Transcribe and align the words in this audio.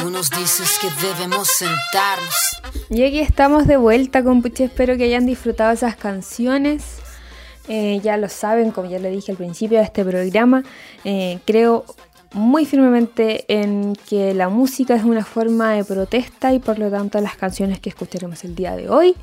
Tú 0.00 0.08
nos 0.08 0.30
dices 0.30 0.78
que 0.80 0.88
debemos 1.06 1.48
sentarnos. 1.48 2.62
Y 2.88 3.02
aquí 3.02 3.20
estamos 3.20 3.66
de 3.66 3.76
vuelta, 3.76 4.24
compuche. 4.24 4.64
Espero 4.64 4.96
que 4.96 5.04
hayan 5.04 5.26
disfrutado 5.26 5.72
esas 5.72 5.94
canciones. 5.96 7.00
Eh, 7.68 8.00
ya 8.02 8.16
lo 8.16 8.30
saben, 8.30 8.70
como 8.70 8.88
ya 8.88 8.98
le 8.98 9.10
dije 9.10 9.32
al 9.32 9.36
principio 9.36 9.78
de 9.78 9.84
este 9.84 10.02
programa, 10.02 10.62
eh, 11.04 11.38
creo 11.44 11.84
muy 12.32 12.64
firmemente 12.64 13.44
en 13.48 13.94
que 14.08 14.32
la 14.32 14.48
música 14.48 14.94
es 14.94 15.04
una 15.04 15.24
forma 15.24 15.72
de 15.72 15.84
protesta 15.84 16.54
y 16.54 16.60
por 16.60 16.78
lo 16.78 16.90
tanto 16.90 17.20
las 17.20 17.36
canciones 17.36 17.78
que 17.78 17.90
escucharemos 17.90 18.42
el 18.44 18.54
día 18.54 18.76
de 18.76 18.88
hoy 18.88 19.14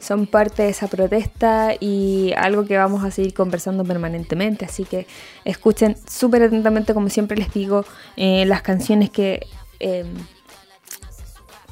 son 0.00 0.26
parte 0.26 0.64
de 0.64 0.70
esa 0.70 0.88
protesta 0.88 1.74
y 1.78 2.32
algo 2.36 2.64
que 2.66 2.76
vamos 2.76 3.04
a 3.04 3.10
seguir 3.10 3.32
conversando 3.32 3.84
permanentemente. 3.84 4.66
Así 4.66 4.84
que 4.84 5.06
escuchen 5.44 5.96
súper 6.06 6.42
atentamente, 6.42 6.92
como 6.92 7.08
siempre 7.08 7.38
les 7.38 7.52
digo, 7.52 7.84
eh, 8.16 8.44
las 8.46 8.62
canciones 8.62 9.10
que 9.10 9.46
em, 9.80 10.14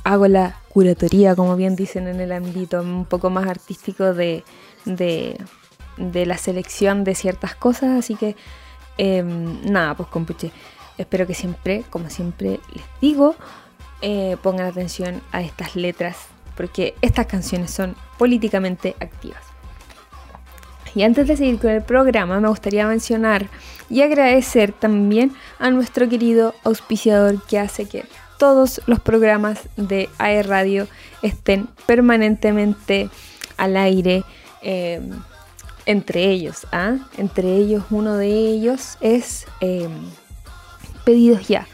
hago 0.04 0.26
la 0.26 0.60
curatoría, 0.70 1.36
como 1.36 1.54
bien 1.56 1.76
dicen 1.76 2.08
en 2.08 2.20
el 2.20 2.32
ámbito 2.32 2.80
un 2.80 3.04
poco 3.04 3.30
más 3.30 3.46
artístico 3.46 4.14
de, 4.14 4.42
de, 4.84 5.36
la 6.26 6.38
selección 6.38 7.04
de 7.04 7.14
ciertas 7.14 7.54
cosas. 7.54 7.98
Así 7.98 8.14
que 8.16 8.34
em, 8.96 9.60
nada, 9.70 9.94
pues 9.94 10.08
compuche. 10.08 10.50
Espero 10.96 11.26
que 11.26 11.34
siempre, 11.34 11.84
como 11.90 12.10
siempre 12.10 12.58
les 12.72 12.84
digo, 13.00 13.36
eh, 14.00 14.36
pongan 14.42 14.66
atención 14.66 15.22
a 15.30 15.42
estas 15.42 15.76
letras 15.76 16.16
porque 16.56 16.94
estas 17.02 17.26
canciones 17.26 17.70
son 17.70 17.94
políticamente 18.18 18.96
activas. 18.98 19.47
Y 20.94 21.02
antes 21.02 21.26
de 21.28 21.36
seguir 21.36 21.58
con 21.58 21.70
el 21.70 21.82
programa, 21.82 22.40
me 22.40 22.48
gustaría 22.48 22.86
mencionar 22.86 23.48
y 23.90 24.02
agradecer 24.02 24.72
también 24.72 25.32
a 25.58 25.70
nuestro 25.70 26.08
querido 26.08 26.54
auspiciador 26.64 27.42
que 27.46 27.58
hace 27.58 27.86
que 27.86 28.04
todos 28.38 28.80
los 28.86 29.00
programas 29.00 29.68
de 29.76 30.08
AE 30.18 30.42
Radio 30.42 30.86
estén 31.22 31.68
permanentemente 31.86 33.10
al 33.56 33.76
aire. 33.76 34.24
Eh, 34.62 35.00
entre 35.86 36.24
ellos, 36.30 36.66
¿ah? 36.70 36.96
entre 37.16 37.56
ellos, 37.56 37.82
uno 37.88 38.18
de 38.18 38.28
ellos 38.28 38.98
es 39.00 39.46
eh, 39.62 39.88
Pedidos 41.04 41.48
Ya, 41.48 41.66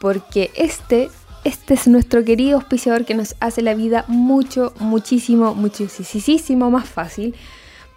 porque 0.00 0.50
este 0.56 1.08
este 1.44 1.74
es 1.74 1.86
nuestro 1.86 2.24
querido 2.24 2.56
auspiciador 2.56 3.04
que 3.04 3.14
nos 3.14 3.36
hace 3.38 3.62
la 3.62 3.74
vida 3.74 4.06
mucho, 4.08 4.72
muchísimo, 4.80 5.54
muchísimo 5.54 6.70
más 6.70 6.88
fácil. 6.88 7.34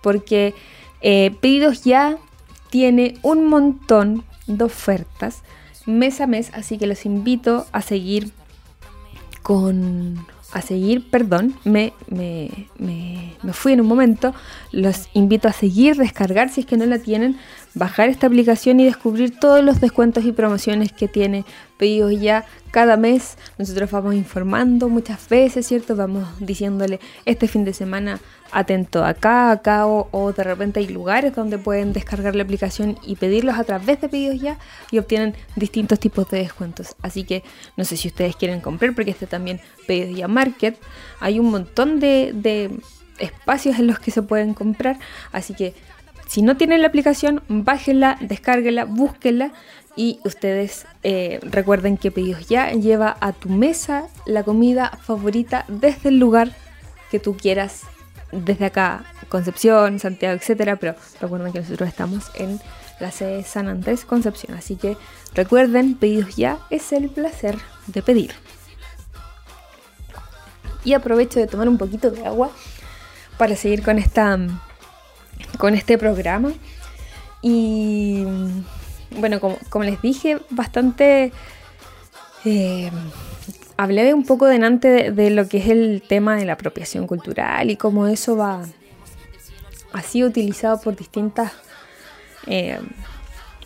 Porque 0.08 0.56
eh, 1.02 1.36
Pedidos 1.42 1.84
Ya 1.84 2.18
tiene 2.70 3.16
un 3.24 3.46
montón 3.46 4.24
de 4.48 4.64
ofertas 4.64 5.42
mes 5.86 6.22
a 6.22 6.28
mes, 6.28 6.50
así 6.54 6.78
que 6.78 6.88
los 6.88 7.06
invito 7.06 7.66
a 7.74 7.82
seguir 7.82 8.32
con... 9.44 10.26
A 10.54 10.62
seguir, 10.62 11.10
perdón, 11.12 11.56
me, 11.66 11.92
me, 12.08 12.50
me, 12.80 13.34
me 13.44 13.52
fui 13.52 13.74
en 13.74 13.82
un 13.82 13.88
momento. 13.88 14.34
Los 14.72 15.10
invito 15.14 15.50
a 15.50 15.52
seguir, 15.52 15.98
descargar 15.98 16.48
si 16.48 16.62
es 16.62 16.66
que 16.66 16.78
no 16.78 16.86
la 16.86 17.00
tienen, 17.00 17.38
bajar 17.74 18.08
esta 18.08 18.28
aplicación 18.28 18.80
y 18.80 18.86
descubrir 18.86 19.38
todos 19.38 19.62
los 19.62 19.82
descuentos 19.82 20.24
y 20.24 20.32
promociones 20.32 20.94
que 20.94 21.10
tiene 21.10 21.44
pedidos 21.78 22.18
ya 22.22 22.46
cada 22.72 22.96
mes. 22.96 23.38
Nosotros 23.58 23.92
vamos 23.92 24.16
informando 24.16 24.88
muchas 24.88 25.28
veces, 25.28 25.68
¿cierto? 25.68 25.98
Vamos 25.98 26.26
diciéndole 26.40 27.02
este 27.26 27.50
fin 27.50 27.66
de 27.66 27.74
semana 27.74 28.22
atento 28.52 29.04
acá, 29.04 29.52
acá 29.52 29.86
o, 29.88 30.34
de 30.36 30.44
repente 30.44 30.80
hay 30.80 30.88
lugares 30.88 31.36
donde 31.36 31.58
pueden 31.58 31.94
descargar 31.94 32.36
la 32.36 32.44
aplicación 32.44 32.98
y 33.06 33.16
pedirlos 33.16 33.58
a 33.58 33.64
través 33.64 34.02
de 34.02 34.10
pedidos 34.10 34.40
ya 34.40 34.58
y 34.92 35.00
obtienen 35.00 35.36
distintos 35.56 36.00
tipos 36.00 36.30
de 36.30 36.40
descuentos. 36.40 36.96
Así 37.02 37.24
que 37.24 37.44
no 37.76 37.86
sé 37.86 37.98
si 37.98 38.08
ustedes 38.08 38.36
quieren 38.36 38.62
comprar 38.62 38.94
porque 38.94 39.12
este 39.12 39.28
también 39.28 39.60
pedidos 39.86 40.18
ya 40.18 40.28
market. 40.28 40.78
Hay 41.20 41.40
un 41.40 41.52
montón 41.52 42.00
de, 42.00 42.32
de 42.34 42.72
espacios 43.20 43.80
en 43.80 43.88
los 43.88 44.00
que 44.00 44.12
se 44.12 44.22
pueden 44.22 44.54
comprar. 44.54 45.00
Así 45.32 45.54
que 45.54 45.74
si 46.28 46.42
no 46.42 46.58
tienen 46.58 46.82
la 46.82 46.88
aplicación, 46.88 47.42
bájenla, 47.48 48.18
descárguenla, 48.20 48.86
búsquenla 48.86 49.54
y 49.96 50.20
ustedes 50.24 50.86
eh, 51.04 51.40
recuerden 51.42 51.98
que 51.98 52.12
Pedidos 52.12 52.48
Ya 52.48 52.72
lleva 52.72 53.18
a 53.20 53.34
tu 53.34 53.50
mesa 53.50 54.08
la 54.26 54.44
comida 54.44 54.92
favorita 55.02 55.66
desde 55.68 56.10
el 56.10 56.20
lugar 56.20 56.52
que 57.10 57.20
tú 57.20 57.36
quieras, 57.36 57.84
desde 58.32 58.66
acá, 58.66 59.06
Concepción, 59.30 60.00
Santiago, 60.00 60.36
etcétera. 60.36 60.78
Pero 60.78 60.96
recuerden 61.22 61.54
que 61.54 61.62
nosotros 61.62 61.90
estamos 61.90 62.32
en 62.36 62.60
la 63.00 63.12
sede 63.12 63.38
de 63.38 63.44
San 63.44 63.68
Andrés, 63.68 64.06
Concepción. 64.06 64.58
Así 64.58 64.76
que 64.76 64.98
recuerden, 65.34 65.96
Pedidos 65.96 66.36
Ya 66.36 66.60
es 66.70 66.92
el 66.92 67.10
placer 67.10 67.58
de 67.88 68.02
pedir. 68.02 68.34
Y 70.84 70.94
aprovecho 70.94 71.40
de 71.40 71.48
tomar 71.48 71.68
un 71.68 71.78
poquito 71.78 72.12
de 72.12 72.26
agua 72.26 72.50
para 73.38 73.56
seguir 73.56 73.84
con 73.84 73.98
esta 73.98 74.38
con 75.58 75.74
este 75.74 75.98
programa. 75.98 76.54
Y 77.42 78.26
bueno, 79.12 79.40
como, 79.40 79.84
les 79.84 80.02
dije, 80.02 80.40
bastante... 80.50 81.32
Eh, 82.46 82.92
hablé 83.78 84.14
un 84.14 84.26
poco 84.26 84.48
delante 84.48 85.12
de, 85.12 85.30
lo 85.30 85.48
que 85.48 85.60
es 85.60 85.68
el 85.68 86.04
tema 86.08 86.36
de 86.36 86.46
la 86.46 86.54
apropiación 86.54 87.08
cultural 87.08 87.70
y 87.70 87.78
cómo 87.78 88.08
eso 88.08 88.36
va 88.36 88.64
ha 89.94 90.02
sido 90.02 90.28
utilizado 90.28 90.82
por 90.82 90.96
distintas 90.96 91.54
eh, 92.48 92.80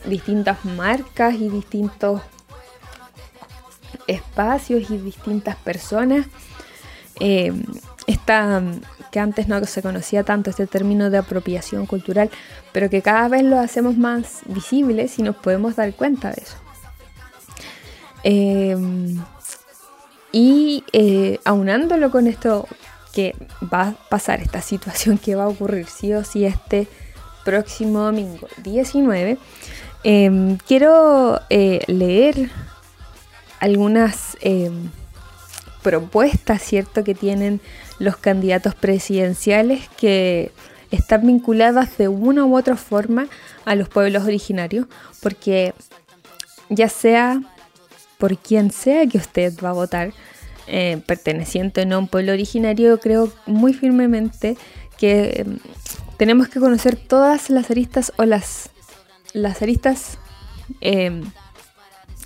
distintas 0.06 0.64
marcas 0.66 1.36
y 1.36 1.50
distintos 1.50 2.22
espacios 4.08 4.90
y 4.90 4.98
distintas 4.98 5.56
personas. 5.58 6.28
Eh, 7.20 7.54
esta, 8.08 8.62
que 9.12 9.20
antes 9.20 9.48
no 9.48 9.64
se 9.66 9.82
conocía 9.82 10.24
tanto 10.24 10.50
este 10.50 10.66
término 10.66 11.10
de 11.10 11.20
apropiación 11.20 11.86
cultural, 11.86 12.32
pero 12.72 12.90
que 12.90 13.02
cada 13.02 13.28
vez 13.28 13.44
lo 13.44 13.60
hacemos 13.60 13.98
más 13.98 14.40
visible 14.46 15.08
si 15.08 15.22
nos 15.22 15.36
podemos 15.36 15.76
dar 15.76 15.94
cuenta 15.94 16.32
de 16.32 16.42
eso. 16.42 16.58
Em, 18.24 19.22
y 20.32 20.84
eh, 20.94 21.40
aunándolo 21.44 22.12
con 22.12 22.28
esto 22.28 22.68
que 23.14 23.36
va 23.62 23.90
a 23.90 23.92
pasar, 24.10 24.42
esta 24.42 24.62
situación 24.62 25.18
que 25.18 25.36
va 25.36 25.44
a 25.44 25.48
ocurrir 25.48 25.88
sí 25.88 26.14
o 26.14 26.24
sí 26.24 26.46
este 26.46 26.88
próximo 27.44 28.00
domingo 28.00 28.48
19, 28.64 29.38
em, 30.04 30.58
quiero 30.58 31.42
eh, 31.50 31.82
leer 31.88 32.50
algunas 33.60 34.38
em, 34.42 34.90
propuestas, 35.82 36.62
¿cierto?, 36.62 37.04
que 37.04 37.16
tienen 37.16 37.60
los 38.00 38.18
candidatos 38.18 38.76
presidenciales 38.76 39.90
que 39.98 40.52
están 40.92 41.26
vinculadas 41.26 41.98
de 41.98 42.08
una 42.08 42.46
u 42.46 42.58
otra 42.58 42.76
forma 42.76 43.28
a 43.66 43.76
los 43.76 43.90
pueblos 43.90 44.24
originarios, 44.24 44.88
porque 45.22 45.74
ya 46.70 46.90
sea 46.90 47.42
por 48.22 48.38
quien 48.38 48.70
sea 48.70 49.08
que 49.08 49.18
usted 49.18 49.52
va 49.66 49.70
a 49.70 49.74
votar, 49.74 50.14
eh, 50.68 51.02
perteneciente 51.08 51.82
o 51.82 51.86
no 51.88 51.96
a 51.96 51.98
un 51.98 52.08
pueblo 52.08 52.34
originario, 52.34 53.00
creo 53.00 53.34
muy 53.48 53.74
firmemente 53.74 54.58
que 55.00 55.42
em, 55.42 55.58
tenemos 56.18 56.48
que 56.48 56.60
conocer 56.60 56.96
todas 56.96 57.50
las 57.50 57.72
aristas 57.72 58.14
o 58.18 58.26
las, 58.26 58.70
las 59.34 59.64
aristas, 59.64 60.20
em, 60.82 61.24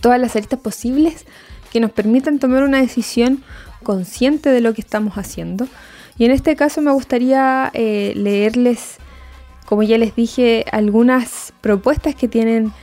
todas 0.01 0.19
las 0.19 0.35
aristas 0.35 0.59
posibles 0.59 1.23
que 1.71 1.79
nos 1.79 1.91
permitan 1.91 2.39
tomar 2.39 2.63
una 2.63 2.81
decisión 2.81 3.41
consciente 3.81 4.49
de 4.49 4.59
lo 4.59 4.73
que 4.73 4.81
estamos 4.81 5.13
haciendo. 5.17 5.65
Y 6.17 6.25
en 6.25 6.31
este 6.31 6.57
caso 6.57 6.81
me 6.81 6.91
gustaría 6.91 7.71
eh, 7.73 8.11
leerles, 8.17 8.97
como 9.65 9.81
ya 9.83 9.97
les 9.97 10.13
dije, 10.13 10.65
algunas 10.73 11.53
propuestas 11.61 12.15
que 12.15 12.27
tienen 12.27 12.73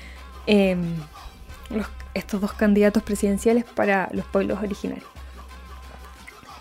em, 0.47 0.95
estos 2.15 2.41
dos 2.41 2.53
candidatos 2.53 3.03
presidenciales 3.03 3.65
para 3.65 4.09
los 4.13 4.25
pueblos 4.27 4.59
originarios, 4.63 5.09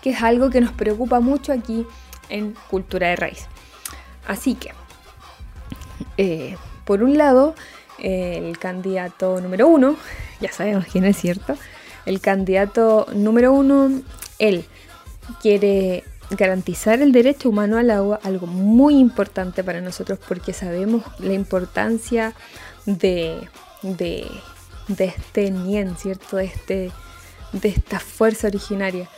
que 0.02 0.10
es 0.10 0.22
algo 0.22 0.50
que 0.50 0.60
nos 0.60 0.72
preocupa 0.72 1.20
mucho 1.20 1.52
aquí 1.52 1.86
en 2.28 2.54
Cultura 2.70 3.08
de 3.08 3.16
Raíz. 3.16 3.46
Así 4.26 4.54
que, 4.54 4.72
eh, 6.16 6.56
por 6.84 7.02
un 7.02 7.18
lado, 7.18 7.54
el 7.98 8.58
candidato 8.58 9.40
número 9.40 9.68
uno, 9.68 9.96
ya 10.40 10.52
sabemos 10.52 10.86
quién 10.90 11.04
es 11.04 11.16
cierto, 11.16 11.56
el 12.06 12.20
candidato 12.20 13.06
número 13.14 13.52
uno 13.52 14.02
él 14.38 14.64
quiere 15.40 16.04
garantizar 16.30 17.00
el 17.00 17.12
derecho 17.12 17.48
humano 17.48 17.78
al 17.78 17.90
agua, 17.90 18.18
algo 18.22 18.46
muy 18.46 18.98
importante 18.98 19.62
para 19.62 19.80
nosotros 19.80 20.18
porque 20.26 20.52
sabemos 20.52 21.04
la 21.18 21.34
importancia 21.34 22.34
de, 22.86 23.48
de, 23.82 24.26
este 24.98 25.50
Nien, 25.50 25.96
¿cierto? 25.96 26.36
De, 26.36 26.44
este, 26.44 26.90
de 27.52 27.68
esta 27.68 28.00
fuerza 28.00 28.48
originaria. 28.48 29.08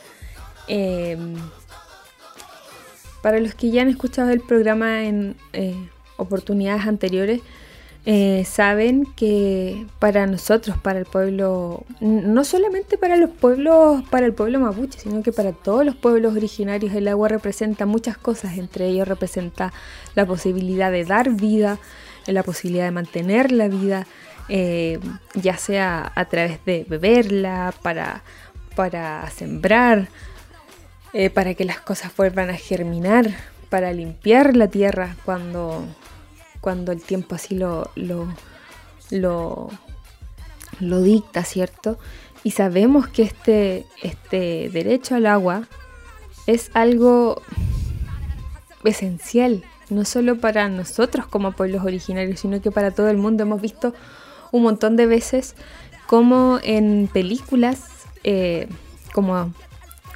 Em, 0.66 1.34
para 3.22 3.40
los 3.40 3.54
que 3.54 3.70
ya 3.70 3.82
han 3.82 3.88
escuchado 3.88 4.30
el 4.30 4.40
programa 4.40 5.04
en 5.04 5.36
eh, 5.52 5.74
oportunidades 6.16 6.86
anteriores, 6.86 7.40
eh, 8.06 8.44
saben 8.44 9.06
que 9.16 9.86
para 9.98 10.26
nosotros, 10.26 10.76
para 10.76 10.98
el 10.98 11.06
pueblo, 11.06 11.84
no 12.00 12.44
solamente 12.44 12.98
para 12.98 13.16
los 13.16 13.30
pueblos, 13.30 14.02
para 14.10 14.26
el 14.26 14.34
pueblo 14.34 14.60
mapuche, 14.60 14.98
sino 14.98 15.22
que 15.22 15.32
para 15.32 15.52
todos 15.52 15.86
los 15.86 15.96
pueblos 15.96 16.36
originarios, 16.36 16.94
el 16.94 17.08
agua 17.08 17.28
representa 17.28 17.86
muchas 17.86 18.18
cosas, 18.18 18.58
entre 18.58 18.88
ellos 18.88 19.08
representa 19.08 19.72
la 20.14 20.26
posibilidad 20.26 20.92
de 20.92 21.06
dar 21.06 21.30
vida, 21.30 21.78
la 22.26 22.42
posibilidad 22.42 22.84
de 22.84 22.90
mantener 22.90 23.52
la 23.52 23.68
vida, 23.68 24.06
eh, 24.48 24.98
ya 25.34 25.56
sea 25.56 26.12
a 26.14 26.24
través 26.26 26.64
de 26.64 26.84
beberla, 26.88 27.74
para, 27.82 28.22
para 28.76 29.28
sembrar, 29.30 30.08
eh, 31.12 31.30
para 31.30 31.54
que 31.54 31.64
las 31.64 31.80
cosas 31.80 32.14
vuelvan 32.16 32.50
a 32.50 32.54
germinar, 32.54 33.30
para 33.70 33.92
limpiar 33.92 34.56
la 34.56 34.68
tierra 34.68 35.16
cuando 35.24 35.86
cuando 36.64 36.92
el 36.92 37.02
tiempo 37.02 37.34
así 37.34 37.54
lo, 37.54 37.90
lo, 37.94 38.26
lo, 39.10 41.02
dicta, 41.02 41.44
¿cierto? 41.44 41.98
Y 42.42 42.52
sabemos 42.52 43.06
que 43.06 43.22
este, 43.22 43.84
este 44.02 44.70
derecho 44.72 45.14
al 45.14 45.26
agua 45.26 45.68
es 46.46 46.70
algo 46.72 47.42
esencial, 48.82 49.62
no 49.90 50.06
solo 50.06 50.40
para 50.40 50.70
nosotros 50.70 51.26
como 51.26 51.52
pueblos 51.52 51.84
originarios, 51.84 52.40
sino 52.40 52.62
que 52.62 52.70
para 52.70 52.92
todo 52.92 53.10
el 53.10 53.18
mundo. 53.18 53.42
Hemos 53.42 53.60
visto 53.60 53.92
un 54.54 54.62
montón 54.62 54.94
de 54.94 55.06
veces 55.06 55.56
como 56.06 56.60
en 56.62 57.10
películas 57.12 57.80
eh, 58.22 58.68
como 59.12 59.52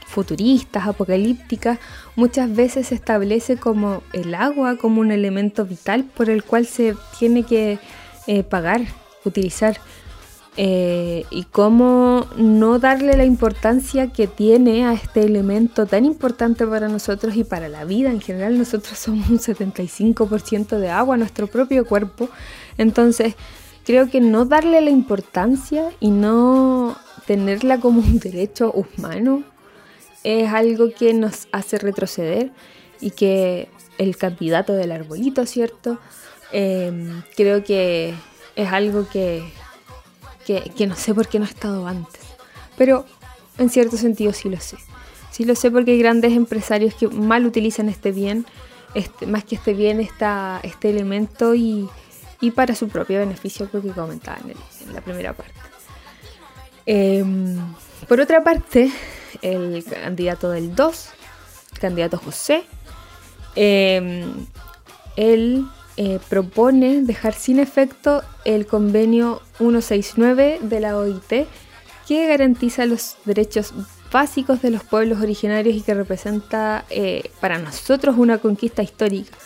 futuristas, 0.06 0.86
apocalípticas, 0.86 1.80
muchas 2.14 2.54
veces 2.54 2.86
se 2.88 2.94
establece 2.94 3.56
como 3.56 4.02
el 4.12 4.36
agua 4.36 4.76
como 4.76 5.00
un 5.00 5.10
elemento 5.10 5.64
vital 5.64 6.04
por 6.04 6.30
el 6.30 6.44
cual 6.44 6.66
se 6.66 6.94
tiene 7.18 7.42
que 7.42 7.80
eh, 8.28 8.44
pagar, 8.44 8.82
utilizar. 9.24 9.80
Eh, 10.60 11.24
y 11.30 11.44
cómo 11.44 12.26
no 12.36 12.80
darle 12.80 13.16
la 13.16 13.24
importancia 13.24 14.08
que 14.08 14.26
tiene 14.26 14.84
a 14.84 14.92
este 14.92 15.20
elemento 15.20 15.86
tan 15.86 16.04
importante 16.04 16.66
para 16.66 16.88
nosotros 16.88 17.36
y 17.36 17.44
para 17.44 17.68
la 17.68 17.84
vida 17.84 18.10
en 18.10 18.20
general. 18.20 18.58
Nosotros 18.58 18.98
somos 18.98 19.28
un 19.30 19.38
75% 19.38 20.78
de 20.78 20.90
agua, 20.90 21.16
nuestro 21.16 21.46
propio 21.46 21.86
cuerpo. 21.86 22.28
Entonces, 22.76 23.36
creo 23.88 24.10
que 24.10 24.20
no 24.20 24.44
darle 24.44 24.82
la 24.82 24.90
importancia 24.90 25.90
y 25.98 26.10
no 26.10 26.94
tenerla 27.26 27.80
como 27.80 28.00
un 28.02 28.18
derecho 28.18 28.70
humano 28.70 29.42
es 30.24 30.52
algo 30.52 30.90
que 30.92 31.14
nos 31.14 31.48
hace 31.52 31.78
retroceder 31.78 32.52
y 33.00 33.12
que 33.12 33.70
el 33.96 34.18
candidato 34.18 34.74
del 34.74 34.92
arbolito, 34.92 35.46
¿cierto? 35.46 35.98
Em, 36.52 37.22
creo 37.34 37.64
que 37.64 38.12
es 38.56 38.68
algo 38.70 39.08
que, 39.08 39.42
que, 40.44 40.86
no 40.86 40.94
sé 40.94 41.14
por 41.14 41.26
qué 41.26 41.38
no 41.38 41.46
ha 41.46 41.48
estado 41.48 41.86
antes, 41.86 42.20
pero 42.76 43.06
en 43.56 43.70
cierto 43.70 43.96
sentido 43.96 44.34
sí 44.34 44.50
lo 44.50 44.60
sé. 44.60 44.76
Sí 45.30 45.46
lo 45.46 45.54
sé 45.54 45.70
porque 45.70 45.92
hay 45.92 45.98
grandes 45.98 46.34
empresarios 46.34 46.92
que 46.92 47.08
mal 47.08 47.46
utilizan 47.46 47.88
este 47.88 48.12
bien, 48.12 48.44
este, 48.94 49.26
más 49.26 49.44
que 49.44 49.54
este 49.54 49.72
bien, 49.72 49.98
está 49.98 50.60
este 50.62 50.90
elemento 50.90 51.54
y, 51.54 51.88
para 52.54 52.74
su 52.74 52.88
propio 52.88 53.18
beneficio, 53.18 53.68
creo 53.68 53.82
que 53.82 53.90
comentaba 53.90 54.38
en, 54.38 54.94
la 54.94 55.00
primera 55.00 55.32
parte. 55.32 55.54
Em, 56.86 57.58
por 58.08 58.20
otra 58.20 58.42
parte, 58.42 58.90
el 59.42 59.84
candidato 59.84 60.50
del 60.50 60.74
2, 60.74 61.08
el 61.72 61.78
candidato 61.78 62.18
José, 62.18 62.64
em, 63.54 64.46
él 65.16 65.66
eh, 65.96 66.20
propone 66.28 67.02
dejar 67.02 67.34
sin 67.34 67.58
efecto 67.58 68.22
el 68.44 68.66
convenio 68.66 69.42
169 69.58 70.60
de 70.62 70.80
la 70.80 70.96
OIT 70.96 71.48
que 72.06 72.26
garantiza 72.28 72.86
los 72.86 73.16
derechos 73.24 73.74
básicos 74.10 74.62
de 74.62 74.70
los 74.70 74.84
pueblos 74.84 75.20
originarios 75.20 75.76
y 75.76 75.82
que 75.82 75.94
representa 75.94 76.84
eh, 76.88 77.30
para 77.40 77.58
nosotros 77.58 78.16
una 78.16 78.38
conquista 78.38 78.82
histórica. 78.82 79.36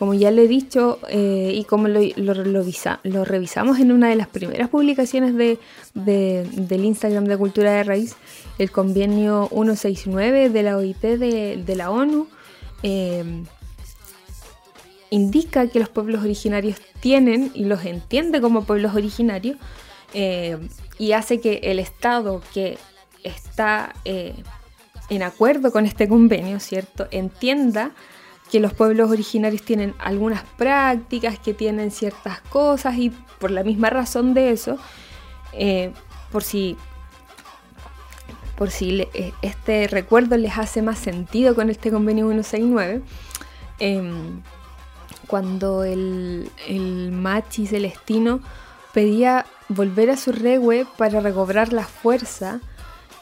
Como 0.00 0.14
ya 0.14 0.30
le 0.30 0.44
he 0.44 0.48
dicho 0.48 0.98
eh, 1.10 1.52
y 1.54 1.64
como 1.64 1.86
lo, 1.86 2.32
revisamos 2.32 3.80
en 3.80 3.92
una 3.92 4.08
de 4.08 4.16
las 4.16 4.28
primeras 4.28 4.70
publicaciones 4.70 5.34
de, 5.34 5.58
del 5.92 6.84
Instagram 6.86 7.26
de 7.26 7.36
Cultura 7.36 7.72
de 7.72 7.84
Raíz, 7.84 8.16
el 8.56 8.70
convenio 8.70 9.50
169 9.52 10.48
de 10.48 10.62
la 10.62 10.78
OIT 10.78 11.02
de, 11.02 11.74
la 11.76 11.90
ONU 11.90 12.28
eh, 12.82 13.44
indica 15.10 15.66
que 15.66 15.78
los 15.78 15.90
pueblos 15.90 16.22
originarios 16.22 16.78
tienen 17.00 17.50
y 17.52 17.66
los 17.66 17.84
entiende 17.84 18.40
como 18.40 18.64
pueblos 18.64 18.94
originarios 18.94 19.58
eh, 20.14 20.56
y 20.98 21.12
hace 21.12 21.42
que 21.42 21.60
el 21.64 21.78
Estado 21.78 22.40
que 22.54 22.78
está 23.22 23.92
en 24.06 25.22
acuerdo 25.22 25.72
con 25.72 25.84
este 25.84 26.08
convenio, 26.08 26.58
¿cierto?, 26.58 27.06
entienda 27.10 27.92
que 28.50 28.60
los 28.60 28.72
pueblos 28.74 29.10
originarios 29.10 29.62
tienen 29.62 29.94
algunas 29.98 30.42
prácticas, 30.56 31.38
que 31.38 31.54
tienen 31.54 31.90
ciertas 31.90 32.40
cosas 32.40 32.96
y 32.98 33.10
por 33.38 33.50
la 33.50 33.62
misma 33.62 33.90
razón 33.90 34.34
de 34.34 34.50
eso, 34.50 34.76
eh, 35.52 35.92
por 36.32 36.42
si, 36.42 36.76
por 38.56 38.70
si 38.70 39.02
eh, 39.14 39.32
este 39.42 39.86
recuerdo 39.86 40.36
les 40.36 40.58
hace 40.58 40.82
más 40.82 40.98
sentido 40.98 41.54
con 41.54 41.70
este 41.70 41.90
convenio 41.90 42.26
169, 42.26 43.02
em, 43.78 44.42
cuando 45.26 45.84
el, 45.84 46.50
el 46.66 47.12
machi 47.12 47.66
celestino 47.66 48.40
pedía 48.92 49.46
volver 49.68 50.10
a 50.10 50.16
su 50.16 50.32
regue 50.32 50.86
para 50.96 51.20
recobrar 51.20 51.72
la 51.72 51.84
fuerza, 51.84 52.60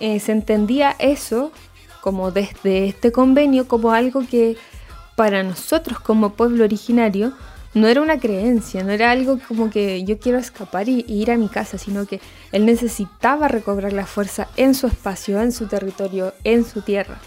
eh, 0.00 0.20
se 0.20 0.32
entendía 0.32 0.96
eso 0.98 1.52
como 2.00 2.30
desde 2.30 2.86
este 2.86 3.12
convenio 3.12 3.68
como 3.68 3.92
algo 3.92 4.22
que 4.26 4.56
para 5.18 5.42
nosotros 5.42 5.98
como 5.98 6.34
pueblo 6.34 6.62
originario 6.62 7.32
no 7.74 7.88
era 7.88 8.00
una 8.00 8.20
creencia, 8.20 8.84
no 8.84 8.92
era 8.92 9.10
algo 9.10 9.40
como 9.48 9.68
que 9.68 10.04
yo 10.04 10.20
quiero 10.20 10.38
escapar 10.38 10.88
y, 10.88 11.04
ir 11.08 11.32
a 11.32 11.36
mi 11.36 11.48
casa, 11.48 11.76
sino 11.76 12.06
que 12.06 12.20
él 12.52 12.64
necesitaba 12.64 13.48
recobrar 13.48 13.92
la 13.92 14.06
fuerza 14.06 14.46
en 14.56 14.76
su 14.76 14.86
espacio, 14.86 15.40
en 15.40 15.50
su 15.50 15.66
territorio, 15.66 16.34
en 16.44 16.64
su 16.64 16.82
tierra. 16.82 17.18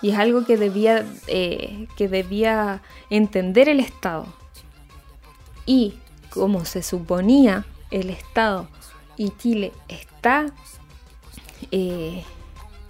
Y 0.00 0.10
es 0.10 0.18
algo 0.18 0.44
que 0.44 0.56
debía, 0.56 1.04
eh, 1.26 1.88
que 1.96 2.06
debía 2.06 2.82
entender 3.10 3.68
el 3.68 3.80
Estado. 3.80 4.26
Y 5.66 5.94
como 6.30 6.64
se 6.64 6.84
suponía, 6.84 7.66
el 7.90 8.10
Estado 8.10 8.68
y 9.16 9.30
Chile 9.30 9.72
está, 9.88 10.46
eh, 11.72 12.22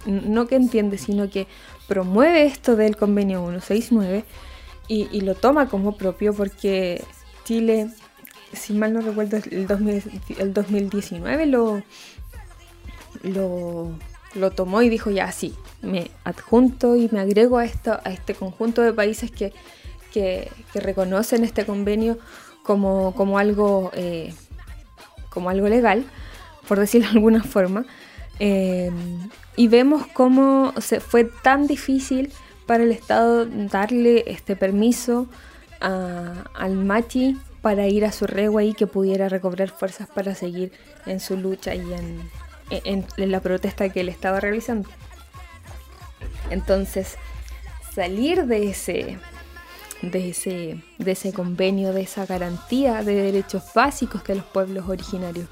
no 0.05 0.45
que 0.45 0.55
entiende, 0.55 0.99
sino 0.99 1.31
que 1.31 1.47
promueve 1.89 2.45
esto 2.45 2.77
del 2.77 2.95
convenio 2.95 3.41
169 3.41 4.23
y, 4.87 5.21
lo 5.21 5.35
toma 5.35 5.67
como 5.67 5.97
propio 5.97 6.33
porque 6.33 7.03
Chile, 7.43 7.89
si 8.53 8.73
mal 8.73 8.93
no 8.93 9.01
recuerdo, 9.01 9.37
el, 9.37 9.67
2019 9.67 11.45
lo, 11.45 11.83
lo, 13.23 14.51
tomó 14.51 14.81
y 14.81 14.89
dijo 14.89 15.11
ya 15.11 15.31
sí, 15.31 15.53
me 15.81 16.09
adjunto 16.23 16.95
y 16.95 17.09
me 17.11 17.19
agrego 17.19 17.57
a, 17.57 17.65
esto, 17.65 17.99
a 18.03 18.11
este 18.11 18.33
conjunto 18.33 18.81
de 18.81 18.93
países 18.93 19.29
que, 19.29 19.53
que, 20.11 20.49
reconocen 20.73 21.43
este 21.43 21.65
convenio 21.65 22.17
como, 22.63 23.13
como 23.13 23.37
algo, 23.37 23.91
eh, 23.93 24.33
como 25.29 25.49
algo 25.49 25.67
legal, 25.67 26.03
por 26.67 26.79
decirlo 26.79 27.09
de 27.09 27.15
alguna 27.15 27.43
forma. 27.43 27.85
Eh, 28.39 28.91
y 29.59 29.67
vemos 29.67 30.07
cómo 30.13 30.73
se 30.79 31.01
fue 31.01 31.25
tan 31.25 31.67
difícil 31.67 32.31
para 32.65 32.85
el 32.85 32.93
Estado 32.93 33.45
darle 33.45 34.23
este 34.27 34.55
permiso 34.55 35.27
al 35.81 36.75
Machi 36.75 37.37
para 37.61 37.85
ir 37.87 38.05
a 38.05 38.13
su 38.13 38.25
regua 38.25 38.63
y 38.63 38.73
que 38.73 38.87
pudiera 38.87 39.27
recobrar 39.27 39.67
fuerzas 39.67 40.07
para 40.07 40.33
seguir 40.33 40.71
en 41.05 41.19
su 41.19 41.35
lucha 41.35 41.75
y 41.75 41.81
en, 42.69 43.05
la 43.17 43.41
protesta 43.41 43.89
que 43.89 43.99
él 43.99 44.07
estaba 44.07 44.39
realizando. 44.39 44.87
Entonces, 46.51 47.17
salir 47.93 48.45
de 48.45 48.69
ese, 48.69 49.19
de 50.01 50.29
ese, 50.29 50.81
de 50.99 51.11
ese 51.11 51.33
convenio, 51.33 51.91
de 51.91 52.03
esa 52.03 52.25
garantía 52.25 53.03
de 53.03 53.15
derechos 53.15 53.63
básicos 53.75 54.23
de 54.23 54.35
los 54.35 54.45
pueblos 54.45 54.87
originarios, 54.87 55.49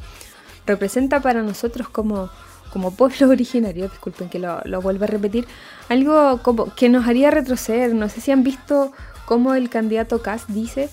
representa 0.65 1.19
para 1.19 1.41
nosotros 1.41 1.89
como 1.89 2.29
como 2.71 2.91
pueblo 2.91 3.29
originario, 3.29 3.89
disculpen 3.89 4.29
que 4.29 4.39
lo, 4.39 4.81
vuelva 4.81 5.05
a 5.05 5.09
repetir, 5.09 5.47
algo 5.89 6.39
como 6.43 6.73
que 6.73 6.89
nos 6.89 7.07
haría 7.07 7.31
retroceder. 7.31 7.93
No 7.93 8.09
sé 8.09 8.21
si 8.21 8.31
han 8.31 8.43
visto 8.43 8.91
cómo 9.25 9.53
el 9.55 9.69
candidato 9.69 10.21
Kass 10.21 10.45
dice 10.47 10.89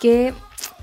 que 0.00 0.32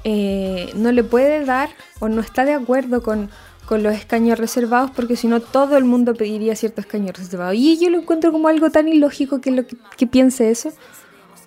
eh, 0.03 0.71
no 0.75 0.91
le 0.91 1.03
puede 1.03 1.45
dar 1.45 1.69
o 1.99 2.09
no 2.09 2.21
está 2.21 2.45
de 2.45 2.53
acuerdo 2.53 3.01
con, 3.01 3.29
los 3.69 3.95
escaños 3.95 4.37
reservados 4.37 4.91
porque 4.91 5.15
si 5.15 5.29
no 5.29 5.39
todo 5.39 5.77
el 5.77 5.85
mundo 5.85 6.13
pediría 6.13 6.57
ciertos 6.57 6.83
escaños 6.83 7.17
reservados. 7.17 7.55
Y 7.55 7.79
yo 7.79 7.89
lo 7.89 7.99
encuentro 7.99 8.33
como 8.33 8.49
algo 8.49 8.69
tan 8.69 8.89
ilógico 8.89 9.39
que, 9.39 9.51
lo 9.51 9.63
que, 9.65 10.07
piense 10.07 10.51
eso. 10.51 10.73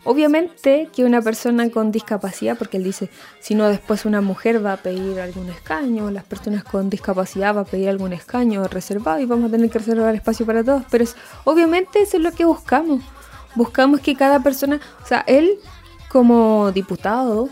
Obviamente 0.05 0.91
que 0.95 1.05
una 1.05 1.23
persona 1.23 1.71
con 1.71 1.91
discapacidad, 1.91 2.59
porque 2.59 2.77
él 2.77 2.85
dice, 2.85 3.09
si 3.41 3.55
no 3.55 3.69
después 3.69 4.05
una 4.05 4.21
mujer 4.21 4.65
va 4.65 4.75
a 4.75 4.77
pedir 4.77 5.19
algún 5.19 5.49
escaño, 5.49 6.11
las 6.11 6.25
personas 6.25 6.63
con 6.63 6.91
discapacidad 6.91 7.57
va 7.57 7.63
a 7.63 7.65
pedir 7.65 7.89
algún 7.89 8.13
escaño 8.13 8.63
reservado 8.69 9.21
y 9.21 9.25
vamos 9.25 9.49
a 9.49 9.53
tener 9.53 9.71
que 9.71 9.79
reservar 9.79 10.15
espacio 10.15 10.45
para 10.45 10.63
todos, 10.63 10.83
pero 10.91 11.05
es, 11.05 11.17
obviamente 11.45 12.03
eso 12.03 12.19
es 12.19 12.23
lo 12.23 12.33
que 12.33 12.45
buscamos. 12.45 13.03
Buscamos 13.55 14.01
que 14.01 14.15
cada 14.15 14.41
persona, 14.41 14.79
o 15.03 15.07
sea, 15.07 15.25
él 15.27 15.59
como 16.09 16.71
diputado 16.73 17.49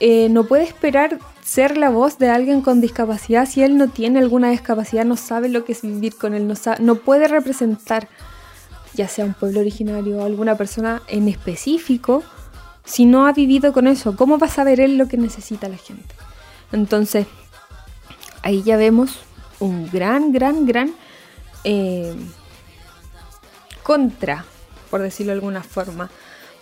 eh, 0.00 0.28
no 0.30 0.44
puede 0.44 0.64
esperar 0.64 1.18
ser 1.44 1.76
la 1.76 1.90
voz 1.90 2.18
de 2.18 2.30
alguien 2.30 2.62
con 2.62 2.80
discapacidad 2.80 3.46
si 3.46 3.62
él 3.62 3.76
no 3.76 3.88
tiene 3.88 4.18
alguna 4.20 4.48
discapacidad, 4.48 5.04
no 5.04 5.16
sabe 5.16 5.50
lo 5.50 5.64
que 5.66 5.72
es 5.72 5.82
vivir 5.82 6.16
con 6.16 6.32
él, 6.32 6.48
no, 6.48 6.54
no 6.80 6.94
puede 6.94 7.28
representar 7.28 8.08
ya 8.94 9.08
sea 9.08 9.24
un 9.24 9.34
pueblo 9.34 9.60
originario 9.60 10.18
o 10.18 10.24
alguna 10.24 10.56
persona 10.56 11.02
en 11.08 11.28
específico, 11.28 12.22
si 12.84 13.04
no 13.06 13.26
ha 13.26 13.32
vivido 13.32 13.72
con 13.72 13.86
eso, 13.86 14.16
¿cómo 14.16 14.38
va 14.38 14.46
a 14.46 14.50
saber 14.50 14.80
él 14.80 14.98
lo 14.98 15.08
que 15.08 15.16
necesita 15.16 15.68
la 15.68 15.76
gente? 15.76 16.14
Entonces, 16.72 17.26
ahí 18.42 18.62
ya 18.62 18.76
vemos 18.76 19.18
un 19.60 19.88
gran, 19.90 20.32
gran, 20.32 20.66
gran 20.66 20.94
eh, 21.64 22.14
contra, 23.82 24.44
por 24.90 25.02
decirlo 25.02 25.32
de 25.32 25.38
alguna 25.38 25.62
forma, 25.62 26.10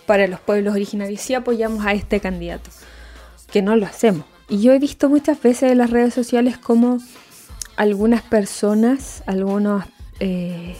para 0.05 0.27
los 0.27 0.39
pueblos 0.39 0.73
originarios 0.73 1.21
si 1.21 1.33
apoyamos 1.33 1.85
a 1.85 1.93
este 1.93 2.19
candidato, 2.19 2.69
que 3.51 3.61
no 3.61 3.75
lo 3.75 3.85
hacemos. 3.85 4.25
Y 4.49 4.61
yo 4.61 4.73
he 4.73 4.79
visto 4.79 5.09
muchas 5.09 5.41
veces 5.41 5.71
en 5.71 5.77
las 5.77 5.89
redes 5.89 6.13
sociales 6.13 6.57
como 6.57 6.99
algunas 7.77 8.21
personas, 8.21 9.23
algunos 9.25 9.85
eh, 10.19 10.75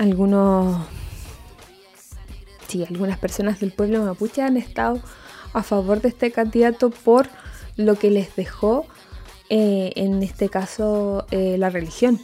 algunos, 0.00 0.78
sí, 2.68 2.86
algunas 2.88 3.18
personas 3.18 3.60
del 3.60 3.70
pueblo 3.70 4.02
mapuche 4.02 4.40
han 4.40 4.56
estado 4.56 4.98
a 5.52 5.62
favor 5.62 6.00
de 6.00 6.08
este 6.08 6.32
candidato 6.32 6.88
por 6.88 7.28
lo 7.76 7.96
que 7.96 8.10
les 8.10 8.34
dejó, 8.34 8.86
eh, 9.50 9.92
en 9.96 10.22
este 10.22 10.48
caso, 10.48 11.26
eh, 11.30 11.56
la 11.58 11.68
religión. 11.68 12.18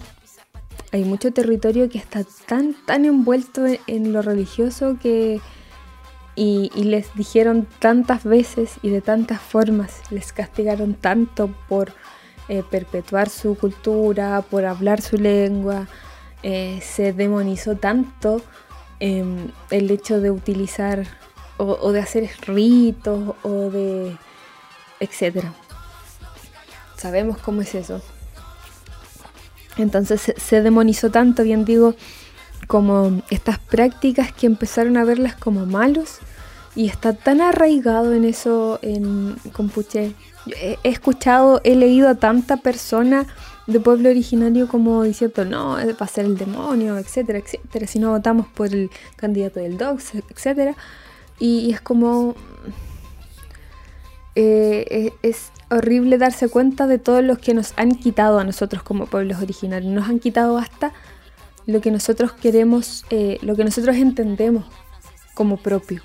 Hay 0.91 1.05
mucho 1.05 1.33
territorio 1.35 1.91
que 1.91 1.99
está 1.99 2.25
tan, 2.47 2.75
tan 2.87 3.05
envuelto 3.05 3.65
en, 3.87 4.13
lo 4.13 4.23
religioso 4.23 4.97
que... 5.01 5.41
Y, 6.39 6.69
les 6.75 7.15
dijeron 7.15 7.67
tantas 7.79 8.25
veces 8.25 8.75
y 8.83 8.91
de 8.91 9.01
tantas 9.01 9.41
formas, 9.41 10.03
les 10.11 10.35
castigaron 10.35 10.93
tanto 10.93 11.49
por 11.67 11.93
eh, 12.49 12.63
perpetuar 12.71 13.31
su 13.31 13.57
cultura, 13.57 14.43
por 14.43 14.67
hablar 14.67 15.01
su 15.01 15.17
lengua, 15.17 15.89
eh, 16.49 16.81
se 16.81 17.13
demonizó 17.13 17.75
tanto 17.75 18.41
em, 19.01 19.49
el 19.71 19.91
hecho 19.91 20.21
de 20.21 20.31
utilizar 20.31 21.05
o, 21.57 21.91
de 21.91 21.99
hacer 21.99 22.31
ritos 22.43 23.35
o 23.43 23.51
de 23.69 24.17
etcétera. 25.01 25.53
Sabemos 26.97 27.39
cómo 27.39 27.63
es 27.63 27.75
eso. 27.75 28.01
Entonces 29.77 30.35
se, 30.37 30.63
demonizó 30.63 31.11
tanto, 31.11 31.43
bien 31.43 31.65
digo, 31.65 31.97
como 32.69 33.23
estas 33.29 33.59
prácticas 33.59 34.31
que 34.31 34.47
empezaron 34.47 34.97
a 34.99 35.05
verlas 35.05 35.35
como 35.35 35.67
malos 35.67 36.19
y 36.77 36.87
está 36.87 37.13
tan 37.13 37.41
arraigado 37.41 38.15
en 38.15 38.25
eso 38.25 38.79
en 38.83 39.35
Compuche. 39.53 40.15
He, 40.47 40.79
he 40.85 40.91
escuchado, 40.91 41.61
he 41.65 41.75
leído 41.75 42.09
a 42.09 42.15
tanta 42.15 42.59
persona 42.59 43.27
de 43.67 43.81
pueblo 43.81 44.09
originario 44.11 44.69
como 44.69 45.03
diciendo, 45.03 45.45
no, 45.45 45.71
va 45.75 45.95
a 45.99 46.07
ser 46.07 46.25
el 46.25 46.37
demonio, 46.37 46.99
etcétera, 46.99 47.39
etcétera, 47.39 47.87
si 47.87 47.99
no 47.99 48.11
votamos 48.11 48.47
por 48.47 48.69
el 48.69 48.91
candidato 49.17 49.61
del 49.61 49.77
DOX, 49.77 50.15
etcétera. 50.15 50.75
Y, 51.39 51.73
es 51.73 51.81
como... 51.81 52.35
Eh, 54.35 55.13
es, 55.23 55.51
horrible 55.69 56.19
darse 56.19 56.49
cuenta 56.49 56.87
de 56.87 56.99
todos 56.99 57.25
los 57.25 57.39
que 57.39 57.55
nos 57.55 57.73
han 57.77 57.97
quitado 57.97 58.39
a 58.39 58.45
nosotros 58.45 58.83
como 58.83 59.07
pueblos 59.07 59.43
originarios. 59.43 59.93
Nos 59.93 60.09
han 60.09 60.21
quitado 60.21 60.59
hasta 60.59 60.93
lo 61.67 61.81
que 61.81 61.91
nosotros 61.91 62.33
queremos, 62.33 63.05
eh, 63.11 63.39
lo 63.43 63.57
que 63.57 63.65
nosotros 63.65 63.97
entendemos 63.97 64.65
como 65.35 65.57
propio. 65.57 66.03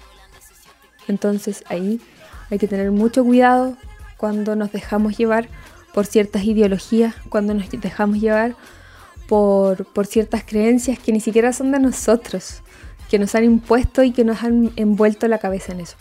Entonces 1.08 1.64
ahí 1.68 2.02
hay 2.50 2.58
que 2.58 2.68
tener 2.68 2.92
mucho 2.92 3.24
cuidado 3.24 3.78
cuando 4.18 4.56
nos 4.56 4.72
dejamos 4.72 5.18
llevar 5.18 5.48
por 5.94 6.06
ciertas 6.06 6.44
ideologías, 6.44 7.16
cuando 7.30 7.54
nos 7.54 7.70
dejamos 7.70 8.20
llevar 8.20 8.56
por, 9.28 10.06
ciertas 10.08 10.44
creencias 10.44 11.00
que 11.00 11.14
ni 11.14 11.22
siquiera 11.22 11.54
son 11.54 11.72
de 11.72 11.80
nosotros, 11.80 12.62
que 13.10 13.18
nos 13.18 13.34
han 13.34 13.46
impuesto 13.46 14.04
y 14.04 14.12
que 14.12 14.26
nos 14.26 14.44
han 14.44 14.72
envuelto 14.76 15.28
la 15.30 15.38
cabeza 15.38 15.72
en 15.72 15.82
eso. 15.82 15.96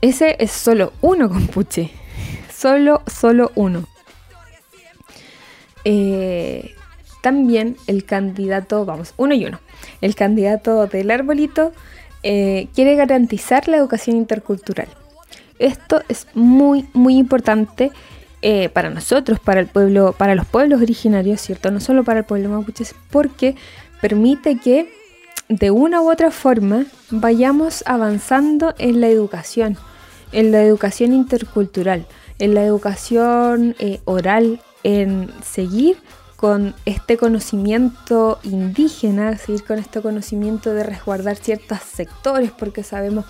Ese 0.00 0.36
es 0.38 0.52
solo 0.52 0.92
uno 1.00 1.28
compuche, 1.28 1.90
solo, 2.52 3.02
solo 3.06 3.50
uno. 3.56 3.86
Eh, 5.84 6.76
también 7.22 7.76
el 7.88 8.04
candidato, 8.04 8.84
vamos, 8.84 9.14
uno 9.16 9.34
y 9.34 9.44
uno, 9.44 9.60
el 10.00 10.14
candidato 10.14 10.86
del 10.86 11.10
arbolito 11.10 11.72
eh, 12.22 12.68
quiere 12.72 12.94
garantizar 12.94 13.66
la 13.66 13.78
educación 13.78 14.16
intercultural. 14.16 14.88
Esto 15.62 16.02
es 16.08 16.26
muy, 16.34 16.88
muy 16.92 17.16
importante 17.16 17.92
eh, 18.42 18.68
para 18.70 18.90
nosotros, 18.90 19.38
para 19.38 19.60
el 19.60 19.68
pueblo, 19.68 20.12
para 20.18 20.34
los 20.34 20.44
pueblos 20.44 20.82
originarios, 20.82 21.40
¿cierto? 21.40 21.70
No 21.70 21.78
solo 21.78 22.02
para 22.02 22.20
el 22.20 22.24
pueblo 22.24 22.48
mapuche, 22.48 22.84
porque 23.10 23.54
permite 24.00 24.58
que 24.58 24.92
de 25.48 25.70
una 25.70 26.02
u 26.02 26.10
otra 26.10 26.32
forma 26.32 26.86
vayamos 27.10 27.84
avanzando 27.86 28.74
en 28.78 29.00
la 29.00 29.06
educación, 29.06 29.76
en 30.32 30.50
la 30.50 30.62
educación 30.62 31.12
intercultural, 31.12 32.06
en 32.40 32.54
la 32.54 32.64
educación 32.64 33.76
eh, 33.78 34.00
oral, 34.04 34.60
en 34.82 35.30
seguir 35.44 35.96
con 36.34 36.74
este 36.86 37.16
conocimiento 37.16 38.40
indígena, 38.42 39.38
seguir 39.38 39.62
con 39.62 39.78
este 39.78 40.02
conocimiento 40.02 40.74
de 40.74 40.82
resguardar 40.82 41.36
ciertos 41.36 41.78
sectores, 41.82 42.50
porque 42.50 42.82
sabemos 42.82 43.26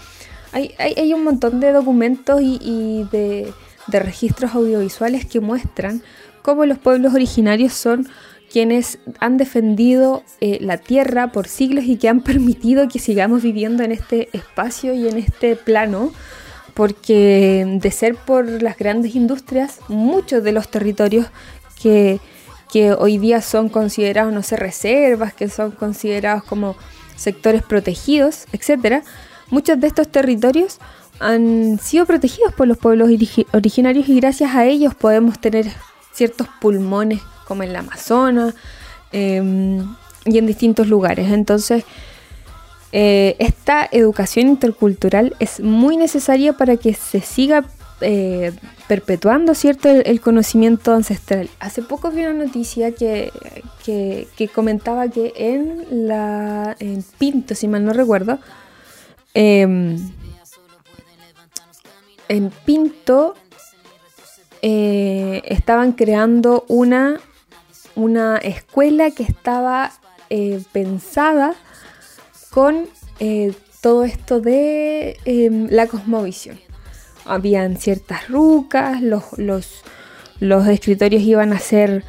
hay, 0.53 1.15
un 1.15 1.25
montón 1.25 1.61
de 1.61 1.73
documentos 1.73 2.41
y, 2.43 3.07
de, 3.11 3.53
registros 3.89 4.55
audiovisuales 4.55 5.27
que 5.27 5.41
muestran 5.41 6.03
cómo 6.43 6.65
los 6.67 6.79
pueblos 6.79 7.15
originarios 7.15 7.73
son 7.73 8.09
quienes 8.51 8.99
han 9.19 9.39
defendido 9.39 10.23
eh, 10.41 10.59
la 10.61 10.77
tierra 10.77 11.33
por 11.33 11.49
siglos 11.49 11.85
y 11.85 11.97
que 11.97 12.09
han 12.09 12.21
permitido 12.25 12.89
que 12.89 12.99
sigamos 12.99 13.43
viviendo 13.43 13.83
en 13.83 13.93
este 13.93 14.29
espacio 14.33 14.95
y 14.95 15.09
en 15.09 15.19
este 15.19 15.57
plano, 15.57 16.13
porque 16.75 17.79
de 17.81 17.91
ser 17.91 18.15
por 18.15 18.63
las 18.63 18.77
grandes 18.77 19.15
industrias, 19.15 19.81
muchos 19.89 20.45
de 20.45 20.53
los 20.53 20.71
territorios 20.71 21.27
que, 21.83 22.21
que 22.71 22.93
hoy 22.93 23.19
día 23.19 23.43
son 23.43 23.69
considerados, 23.69 24.33
no 24.33 24.43
sé, 24.43 24.57
reservas, 24.57 25.35
que 25.35 25.49
son 25.49 25.73
considerados 25.73 26.45
como 26.45 26.77
sectores 27.17 27.63
protegidos, 27.63 28.47
etcétera, 28.53 29.03
Muchos 29.53 29.79
de 29.79 29.87
estos 29.87 30.09
territorios 30.09 30.79
han 31.21 31.79
sido 31.79 32.07
protegidos 32.07 32.55
por 32.55 32.67
los 32.67 32.79
pueblos 32.79 33.11
originarios 33.53 34.09
y 34.09 34.17
gracias 34.17 34.55
a 34.55 34.65
ellos 34.65 34.95
podemos 34.95 35.39
tener 35.39 35.67
ciertos 36.11 36.49
pulmones 36.59 37.21
como 37.47 37.63
en 37.63 37.75
la 37.75 37.81
Amazonas 37.81 38.55
em, 39.13 39.95
y 40.25 40.39
en 40.39 40.47
distintos 40.47 40.89
lugares. 40.89 41.31
Entonces, 41.31 41.85
eh, 42.93 43.37
esta 43.41 43.87
educación 43.93 44.49
intercultural 44.49 45.37
es 45.39 45.61
muy 45.61 45.99
necesaria 45.99 46.55
para 46.55 46.79
que 46.79 46.95
se 46.95 47.21
siga 47.21 47.67
eh, 48.01 48.53
perpetuando 48.89 49.55
cierto 49.55 49.91
el, 49.91 50.21
conocimiento 50.23 50.95
ancestral. 50.95 51.51
Hace 51.61 51.83
poco 51.83 52.11
vi 52.11 52.23
una 52.23 52.47
noticia 52.47 52.93
que, 52.93 53.31
comentaba 54.55 55.09
que 55.09 55.35
en 55.37 56.09
la 56.09 56.75
en 56.79 57.05
Pinto, 57.19 57.55
si 57.55 57.69
mal 57.69 57.85
no 57.85 57.93
recuerdo, 57.93 58.39
Em, 59.35 59.97
en 62.29 62.51
Pinto 62.65 63.35
eh, 64.61 65.43
estaban 65.47 65.93
creando 65.93 66.65
una, 66.69 67.19
una 67.95 68.37
escuela 68.37 69.11
que 69.11 69.23
estaba 69.23 69.93
eh, 70.31 70.63
pensada 70.73 71.55
con 72.51 72.87
eh, 73.21 73.53
todo 73.81 74.05
esto 74.05 74.41
de 74.41 75.19
em, 75.25 75.69
la 75.71 75.87
cosmovisión. 75.87 76.61
Habían 77.25 77.77
ciertas 77.77 78.29
rucas, 78.29 79.01
los, 79.01 79.39
los, 79.39 79.83
los 80.41 80.67
escritorios 80.69 81.23
iban 81.23 81.53
a 81.53 81.59
ser 81.59 82.05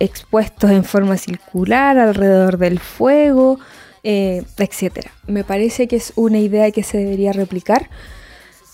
expuestos 0.00 0.70
en 0.70 0.84
forma 0.84 1.16
circular 1.16 1.98
alrededor 1.98 2.58
del 2.58 2.78
fuego, 2.78 3.58
eh, 4.02 4.42
etcétera. 4.56 5.10
Me 5.26 5.44
parece 5.44 5.88
que 5.88 5.96
es 5.96 6.12
una 6.16 6.38
idea 6.38 6.70
que 6.70 6.82
se 6.82 6.98
debería 6.98 7.32
replicar 7.32 7.90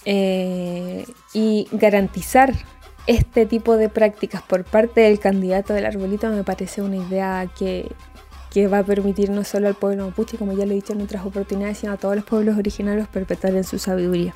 eh, 0.05 1.05
y 1.35 1.69
garantizar 1.73 2.55
este 3.07 3.47
tipo 3.47 3.77
de 3.77 3.89
prácticas 3.89 4.43
por 4.43 4.65
parte 4.65 5.03
del 5.03 5.19
candidato 5.19 5.75
del 5.75 5.87
arbolito 5.87 6.29
me 6.31 6.43
parece 6.43 6.83
una 6.83 6.97
idea 6.97 7.49
que, 7.57 7.91
que 8.51 8.67
va 8.67 8.79
a 8.79 8.83
permitir 8.85 9.31
no 9.31 9.45
solo 9.45 9.69
al 9.69 9.75
pueblo 9.75 10.07
mapuche, 10.07 10.39
como 10.39 10.53
ya 10.53 10.67
lo 10.67 10.73
he 10.73 10.77
dicho 10.77 10.93
en 10.93 11.03
otras 11.03 11.25
oportunidades, 11.25 11.79
sino 11.79 11.93
a 11.93 11.97
todos 11.97 12.17
los 12.17 12.25
pueblos 12.25 12.57
originarios 12.59 13.09
perpetuar 13.09 13.55
en 13.55 13.65
su 13.65 13.79
sabiduría. 13.79 14.35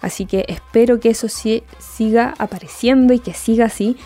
Así 0.00 0.26
que 0.26 0.44
espero 0.48 1.00
que 1.00 1.10
eso 1.10 1.28
sí, 1.28 1.64
siga 1.78 2.34
apareciendo 2.38 3.12
y 3.12 3.18
que 3.18 3.34
siga 3.34 3.66
así. 3.66 3.96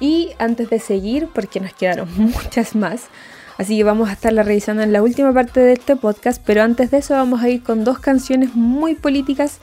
Y 0.00 0.30
antes 0.38 0.70
de 0.70 0.80
seguir, 0.80 1.28
porque 1.32 1.60
nos 1.60 1.74
quedaron 1.74 2.08
muchas 2.16 2.74
más, 2.74 3.08
así 3.58 3.76
que 3.76 3.84
vamos 3.84 4.08
a 4.08 4.12
estarla 4.12 4.42
revisando 4.42 4.82
en 4.82 4.92
la 4.92 5.02
última 5.02 5.32
parte 5.32 5.60
de 5.60 5.74
este 5.74 5.96
podcast, 5.96 6.42
pero 6.44 6.62
antes 6.62 6.90
de 6.90 6.98
eso 6.98 7.14
vamos 7.14 7.42
a 7.42 7.48
ir 7.48 7.62
con 7.62 7.84
dos 7.84 7.98
canciones 7.98 8.54
muy 8.54 8.94
políticas 8.94 9.58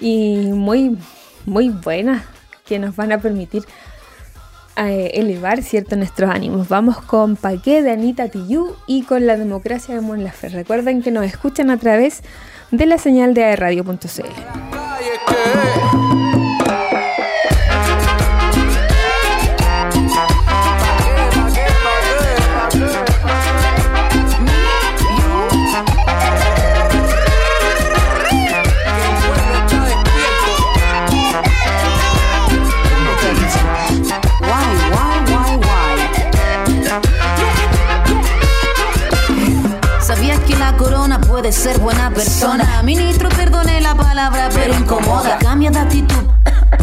y 0.00 0.50
muy, 0.52 0.98
muy 1.46 1.68
buenas 1.68 2.24
que 2.66 2.78
nos 2.78 2.96
van 2.96 3.12
a 3.12 3.18
permitir 3.18 3.64
eh, 4.76 5.10
elevar 5.14 5.62
cierto 5.62 5.96
nuestros 5.96 6.30
ánimos. 6.30 6.68
Vamos 6.68 7.00
con 7.02 7.36
Paqué 7.36 7.82
de 7.82 7.90
Anita 7.90 8.28
Tijoux 8.28 8.74
y 8.86 9.02
con 9.02 9.26
la 9.26 9.36
democracia 9.36 9.94
de 9.94 10.00
Mon 10.00 10.24
Laferte. 10.24 10.56
Recuerden 10.56 11.02
que 11.02 11.10
nos 11.10 11.26
escuchan 11.26 11.70
a 11.70 11.76
través 11.76 12.22
de 12.70 12.86
la 12.86 12.96
señal 12.96 13.34
de 13.34 13.44
aerradio.cl. 13.44 16.21
puede 41.42 41.52
ser 41.52 41.80
buena 41.80 42.08
persona? 42.10 42.82
Ministro, 42.84 43.28
perdone 43.28 43.80
la 43.80 43.96
palabra, 43.96 44.48
pero 44.54 44.74
incomoda. 44.74 45.38
Cambia 45.38 45.72
de 45.72 45.80
actitud. 45.80 46.22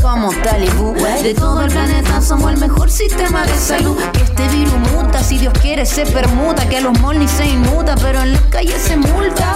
Como 0.02 0.32
talibú 0.44 0.94
De 1.24 1.34
todo 1.34 1.62
el 1.62 1.72
planeta 1.72 2.22
somos 2.22 2.52
el 2.52 2.60
mejor 2.60 2.92
sistema 2.92 3.44
de 3.44 3.58
salud 3.58 3.98
Que 4.14 4.22
este 4.22 4.48
virus 4.50 4.78
muta, 4.92 5.24
si 5.24 5.40
Dios 5.40 5.52
quiere 5.62 5.84
se 5.86 6.06
permuta 6.06 6.70
Que 6.70 6.78
a 6.78 6.82
los 6.82 6.98
malls 7.02 7.20
ni 7.20 7.28
se 7.28 7.48
inmuta, 7.48 7.96
pero 7.96 8.22
en 8.22 8.34
las 8.34 8.42
calles 8.44 8.82
se 8.82 8.98
multa 8.98 9.56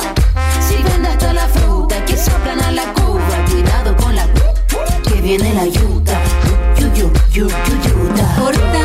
Si 0.67 0.75
vende 0.81 1.09
hasta 1.09 1.33
la 1.33 1.47
fruta, 1.47 2.03
que 2.05 2.17
soplan 2.17 2.61
a 2.63 2.71
la 2.71 2.83
curva 2.93 3.45
Cuidado 3.49 3.95
con 3.95 4.15
la 4.15 4.25
que 5.03 5.21
viene 5.21 5.53
la 5.53 5.65
yuta 5.65 6.19
Yu, 6.79 6.87
yu, 6.95 7.11
yu, 7.31 7.47
yu, 7.47 8.49
yuta 8.49 8.82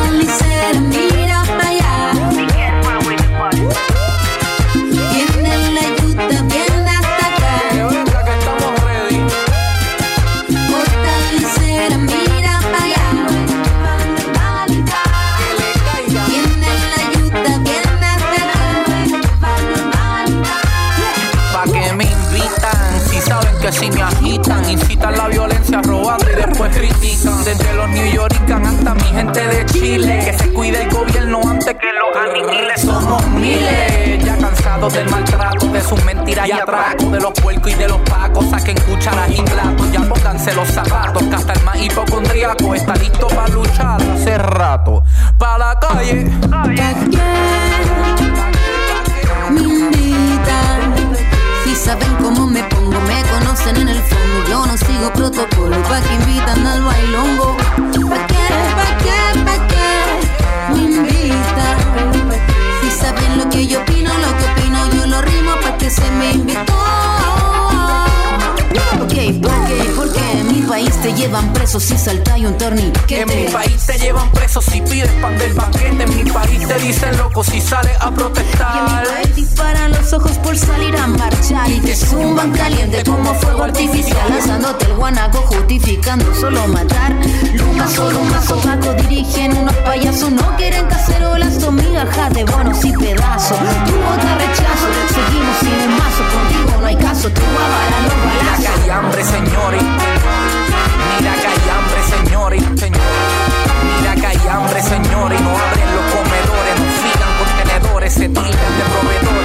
me 23.91 24.03
agitan, 24.03 24.69
incitan 24.71 25.17
la 25.17 25.29
violencia 25.29 25.81
robando 25.83 26.27
y 26.31 26.35
después 26.35 26.77
critican. 26.77 27.45
Desde 27.45 27.75
los 27.75 27.89
New 27.89 28.13
Yorkers 28.13 28.67
hasta 28.67 28.95
mi 28.95 29.03
gente 29.03 29.41
de 29.41 29.67
Chile, 29.67 30.21
que 30.25 30.39
se 30.39 30.53
cuide 30.53 30.83
el 30.83 30.91
gobierno 30.91 31.41
antes 31.47 31.75
que 31.75 31.93
los 31.93 32.17
aniquiles. 32.17 32.81
Somos 32.81 33.27
miles, 33.29 34.25
ya 34.25 34.37
cansados 34.37 34.93
del 34.93 35.09
maltrato, 35.09 35.67
de 35.67 35.81
sus 35.81 36.05
mentiras 36.05 36.49
y 36.49 36.53
atracos, 36.53 37.13
de 37.13 37.21
los 37.21 37.33
puercos 37.33 37.73
y 37.73 37.75
de 37.75 37.89
los 37.89 37.99
pacos. 38.01 38.51
Saquen 38.51 38.79
cucharas 38.81 39.31
y 39.31 39.43
platos, 39.43 39.93
ya 39.93 40.01
pónganse 40.01 40.55
los 40.55 40.69
zapatos, 40.69 41.23
que 41.23 41.35
hasta 41.35 41.53
el 41.53 41.63
más 41.65 41.81
hipocondriaco 41.81 42.75
está 42.75 42.95
listo 42.97 43.27
para 43.29 43.49
luchar 43.49 44.01
hace 44.03 44.39
rato. 44.39 45.03
Pa' 45.39 45.59
la 45.59 45.79
calle. 45.79 46.31
Me 49.51 49.61
invitan. 49.63 50.78
Saben 51.85 52.13
cómo 52.17 52.47
me 52.47 52.63
pongo, 52.65 53.01
me 53.03 53.23
conocen 53.31 53.77
en 53.77 53.89
el 53.89 54.03
fondo. 54.03 54.49
Yo 54.51 54.67
no 54.67 54.77
sigo 54.77 55.13
protocolo, 55.13 55.81
pa' 55.85 56.01
que 56.01 56.15
invitan 56.15 56.67
al 56.67 56.83
bailongo. 56.83 57.57
¿Pa' 57.57 58.27
qué? 58.27 58.47
¿Pa' 58.79 58.99
qué? 58.99 59.41
¿Pa' 59.45 59.67
qué? 59.69 60.75
Me 60.75 60.81
invitan. 60.81 61.79
Si 62.83 62.91
saben 62.91 63.39
lo 63.39 63.49
que 63.49 63.67
yo 63.67 63.81
opino, 63.81 64.11
lo 64.11 64.37
que 64.39 64.45
opino, 64.53 64.91
yo 64.93 65.07
lo 65.07 65.23
rimo 65.23 65.53
pa' 65.63 65.79
que 65.79 65.89
se 65.89 66.11
me 66.11 66.33
invitó. 66.33 67.08
País 70.79 70.97
te 71.03 71.13
llevan 71.13 71.53
preso 71.53 71.81
si 71.81 71.99
saltáis 71.99 72.47
un 72.47 72.57
torniquete. 72.57 73.23
En 73.23 73.27
mi 73.27 73.51
país 73.51 73.85
te 73.85 73.99
llevan 73.99 74.31
preso 74.31 74.63
si 74.63 74.81
pides 74.81 75.11
pan 75.21 75.37
del 75.37 75.53
banquete. 75.53 76.03
En 76.05 76.17
mi 76.17 76.31
país 76.31 76.69
te 76.69 76.79
dicen 76.79 77.17
loco 77.19 77.43
si 77.43 77.61
sales 77.61 77.97
a 78.01 78.05
Y 78.05 78.07
en 78.07 78.13
mi 78.13 78.17
protestar. 78.17 79.05
país 79.05 79.35
disparan 79.35 79.91
los 79.91 80.13
ojos 80.13 80.39
por 80.39 80.57
salir 80.57 80.97
a 80.97 81.09
marchar 81.09 81.69
Y 81.69 81.81
te 81.81 81.97
zumban 81.97 82.53
caliente 82.53 83.03
como 83.05 83.35
fuego 83.35 83.65
artificial 83.65 84.31
Lanzándote 84.31 84.85
el 84.85 84.95
guanaco 84.95 85.39
justificando 85.49 86.33
solo 86.37 86.69
matar 86.69 87.13
Lucas 87.55 87.93
solo 87.93 88.21
un 88.21 88.31
vaso 88.31 88.57
Paco 88.61 88.93
dirigen 89.03 89.57
unos 89.57 89.75
payasos 89.79 90.31
No 90.31 90.57
quieren 90.57 90.87
cacerolas 90.87 91.61
son 91.61 91.75
migajas 91.75 92.33
de 92.35 92.45
bonos 92.45 92.85
y 92.85 92.93
pedazos 92.93 93.59
Tu 93.59 93.93
te 93.95 94.35
rechazo, 94.47 94.87
seguimos 95.09 95.57
sin 95.59 95.91
un 95.91 95.99
mazo 95.99 96.23
Contigo 96.33 96.81
no 96.81 96.87
hay 96.87 96.97
caso, 96.97 97.29
tú 97.31 97.43
avalas 97.43 98.03
los 98.05 98.15
balazos 98.25 98.49
hay 98.85 98.91
hambre, 98.91 99.25
señores. 99.25 99.83
Mira 101.19 101.33
que 101.35 101.47
hay 101.47 101.63
hambre, 101.75 102.01
señores. 102.17 102.63
señores. 102.81 103.03
Mira 104.01 104.15
que 104.15 104.27
hay 104.27 104.49
hambre, 104.49 104.83
señores. 104.83 105.41
Y 105.41 105.45
no 105.45 105.51
abren 105.51 105.89
los 105.97 106.05
comedores, 106.15 106.75
no 106.79 106.87
fijan 107.03 107.33
contenedores, 107.39 108.13
se 108.15 108.29
tildan 108.29 108.73
de 108.79 108.85
proveedores. 108.93 109.38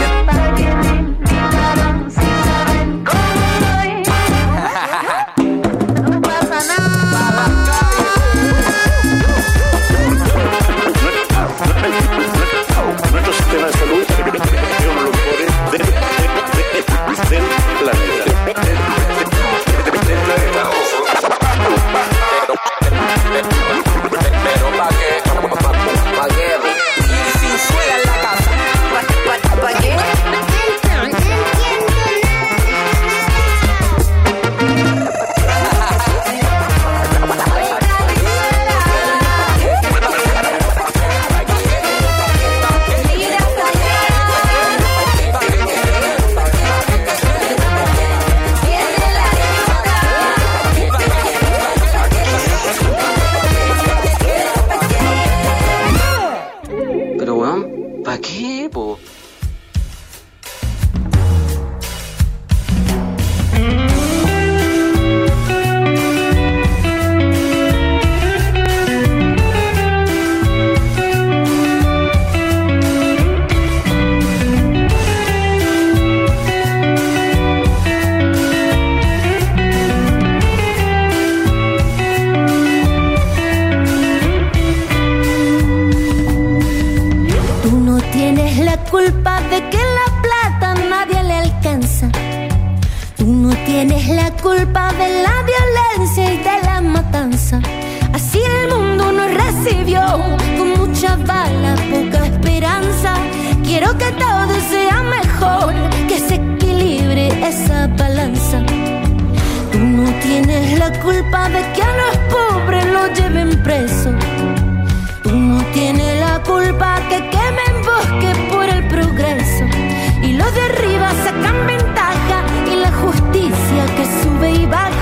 Sube 124.06 124.52
y 124.52 124.66
baja 124.66 124.93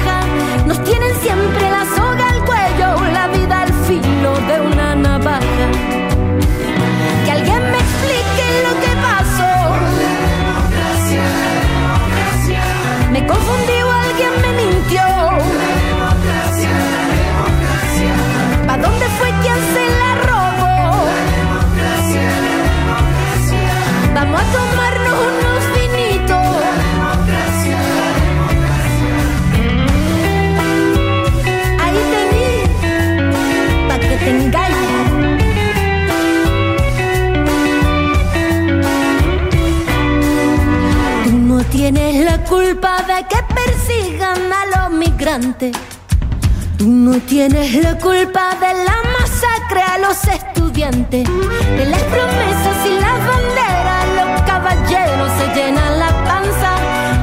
Tú 46.77 46.89
no 46.89 47.17
tienes 47.21 47.73
la 47.75 47.97
culpa 47.97 48.53
de 48.59 48.73
la 48.83 48.97
masacre 49.17 49.81
a 49.81 49.97
los 49.97 50.21
estudiantes. 50.25 51.25
De 51.25 51.85
las 51.85 52.03
promesas 52.03 52.85
y 52.85 52.99
las 52.99 53.17
banderas, 53.29 54.07
los 54.17 54.41
caballeros 54.41 55.31
se 55.39 55.47
llenan 55.55 55.99
la 55.99 56.09
panza. 56.25 56.75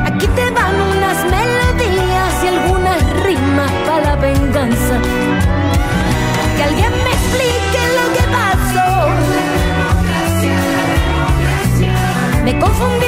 Aquí 0.06 0.26
te 0.26 0.50
van 0.52 0.74
unas 0.80 1.22
melodías 1.24 2.44
y 2.44 2.46
algunas 2.46 3.02
rimas 3.24 3.70
para 3.86 4.00
la 4.00 4.16
venganza. 4.16 5.02
Que 6.56 6.62
alguien 6.62 6.92
me 7.04 7.10
explique 7.10 7.80
lo 7.98 8.04
que 8.14 8.24
pasó. 8.38 8.88
Me 12.42 12.58
confundí 12.58 13.07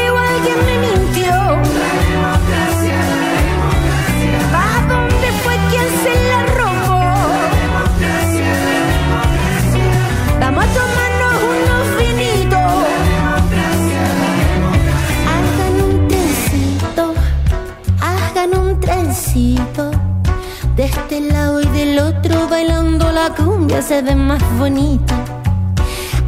cumbia 24.00 24.06
se 24.06 24.14
ve 24.14 24.14
más 24.14 24.58
bonito. 24.58 25.14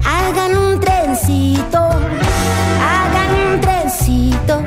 Hagan 0.04 0.56
un 0.56 0.80
trencito, 0.80 1.78
hagan 1.78 3.54
un 3.54 3.60
trencito. 3.60 4.62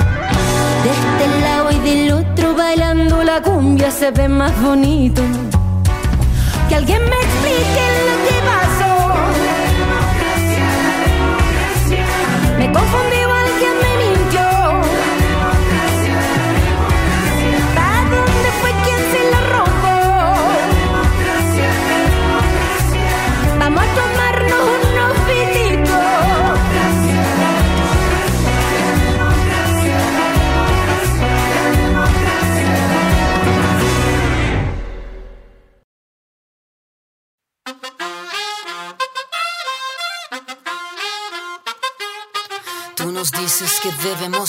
De 0.83 0.89
este 0.89 1.41
lado 1.41 1.71
y 1.71 1.79
del 1.79 2.13
otro 2.13 2.55
bailando 2.55 3.23
la 3.23 3.41
cumbia 3.41 3.91
se 3.91 4.09
ve 4.11 4.27
más 4.27 4.59
bonito. 4.61 5.21
Que 6.67 6.75
alguien 6.75 7.03
me 7.03 7.24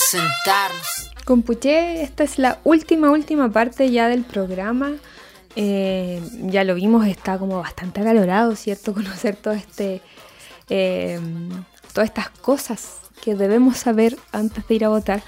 sentarnos. 0.06 1.10
Compuché, 1.24 2.02
esta 2.02 2.22
es 2.22 2.38
la 2.38 2.60
última, 2.64 3.10
última 3.10 3.50
parte 3.50 3.90
ya 3.90 4.08
del 4.08 4.24
programa. 4.24 4.92
Eh, 5.56 6.22
ya 6.42 6.64
lo 6.64 6.74
vimos, 6.74 7.06
está 7.06 7.38
como 7.38 7.58
bastante 7.58 8.00
acalorado, 8.00 8.54
¿cierto? 8.54 8.94
Conocer 8.94 9.36
todo 9.36 9.54
este, 9.54 10.02
eh, 10.68 11.20
todas 11.92 12.08
estas 12.08 12.30
cosas 12.30 13.00
que 13.22 13.34
debemos 13.34 13.78
saber 13.78 14.16
antes 14.32 14.66
de 14.68 14.74
ir 14.74 14.84
a 14.84 14.88
votar. 14.88 15.22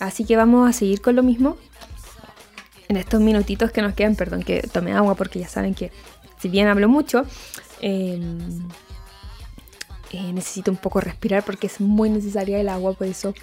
Así 0.00 0.24
que 0.24 0.36
vamos 0.36 0.68
a 0.68 0.72
seguir 0.72 1.00
con 1.00 1.16
lo 1.16 1.22
mismo. 1.22 1.56
En 2.88 2.96
estos 2.96 3.20
minutitos 3.20 3.70
que 3.70 3.82
nos 3.82 3.94
quedan, 3.94 4.16
perdón 4.16 4.42
que 4.42 4.62
tome 4.62 4.92
agua 4.92 5.14
porque 5.14 5.38
ya 5.38 5.48
saben 5.48 5.74
que 5.74 5.92
si 6.38 6.48
bien 6.48 6.68
hablo 6.68 6.88
mucho, 6.88 7.24
eh, 7.80 8.18
necesito 10.32 10.70
un 10.70 10.76
poco 10.76 11.00
respirar 11.00 11.44
porque 11.44 11.66
es 11.66 11.80
muy 11.80 12.10
necesaria 12.10 12.60
el 12.60 12.68
agua, 12.68 12.92
por 12.94 13.06
eso 13.06 13.34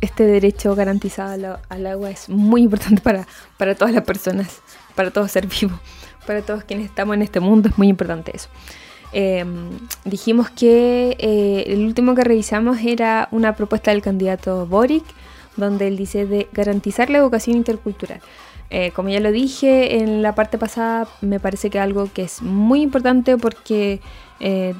este 0.00 0.24
derecho 0.24 0.74
garantizado 0.74 1.32
al, 1.32 1.58
al 1.68 1.86
agua 1.86 2.10
es 2.10 2.28
muy 2.28 2.62
importante 2.62 3.00
para, 3.02 3.26
para 3.56 3.74
todas 3.74 3.94
las 3.94 4.04
personas, 4.04 4.60
para 4.94 5.10
todo 5.10 5.26
ser 5.28 5.46
vivo, 5.46 5.78
para 6.26 6.42
todos 6.42 6.64
quienes 6.64 6.86
estamos 6.86 7.14
en 7.14 7.22
este 7.22 7.40
mundo, 7.40 7.68
es 7.68 7.78
muy 7.78 7.88
importante 7.88 8.32
eso. 8.34 8.48
Eh, 9.12 9.44
dijimos 10.04 10.50
que 10.50 11.16
eh, 11.18 11.64
el 11.66 11.84
último 11.84 12.14
que 12.14 12.22
revisamos 12.22 12.78
era 12.84 13.28
una 13.32 13.56
propuesta 13.56 13.90
del 13.90 14.02
candidato 14.02 14.66
Boric, 14.66 15.04
donde 15.56 15.88
él 15.88 15.96
dice 15.96 16.26
de 16.26 16.48
garantizar 16.52 17.10
la 17.10 17.18
educación 17.18 17.56
intercultural. 17.56 18.20
Eh, 18.70 18.92
como 18.92 19.08
ya 19.08 19.18
lo 19.18 19.32
dije 19.32 19.98
en 19.98 20.22
la 20.22 20.36
parte 20.36 20.56
pasada, 20.56 21.08
me 21.20 21.40
parece 21.40 21.70
que 21.70 21.80
algo 21.80 22.08
que 22.12 22.22
es 22.22 22.40
muy 22.40 22.82
importante 22.82 23.36
porque 23.36 24.00
eh, 24.38 24.74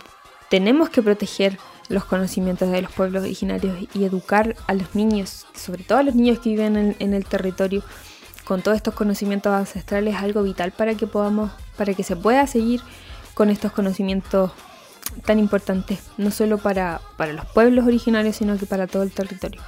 tenemos 0.49 0.91
que 0.91 1.03
proteger 1.03 1.59
los 1.91 2.05
conocimientos 2.05 2.71
de 2.71 2.83
los 2.83 2.93
pueblos 2.93 3.25
originarios 3.25 3.77
y 3.93 4.05
educar 4.05 4.55
a 4.69 4.75
los 4.75 4.95
niños, 4.95 5.47
sobre 5.55 5.83
todo 5.83 5.99
a 5.99 6.03
los 6.05 6.15
niños 6.15 6.39
que 6.39 6.51
viven 6.51 6.97
en, 6.99 7.15
el 7.15 7.25
territorio, 7.27 7.83
con 8.45 8.63
todos 8.63 8.77
estos 8.77 8.95
conocimientos 8.95 9.53
ancestrales, 9.53 10.15
es 10.15 10.23
algo 10.23 10.43
vital 10.45 10.71
para 10.71 10.95
que 10.95 11.09
podamos, 11.09 11.51
para 11.77 11.93
que 11.93 12.05
se 12.05 12.15
pueda 12.17 12.47
seguir 12.47 12.81
con 13.35 13.51
estos 13.51 13.73
conocimientos 13.73 14.53
tan 15.25 15.41
importantes, 15.41 15.99
no 16.17 16.31
solo 16.31 16.59
para, 16.59 17.01
para 17.17 17.33
los 17.33 17.45
pueblos 17.47 17.85
originarios, 17.85 18.37
sino 18.37 18.57
que 18.57 18.67
para 18.67 18.87
todo 18.87 19.03
el 19.03 19.11
territorio. 19.11 19.61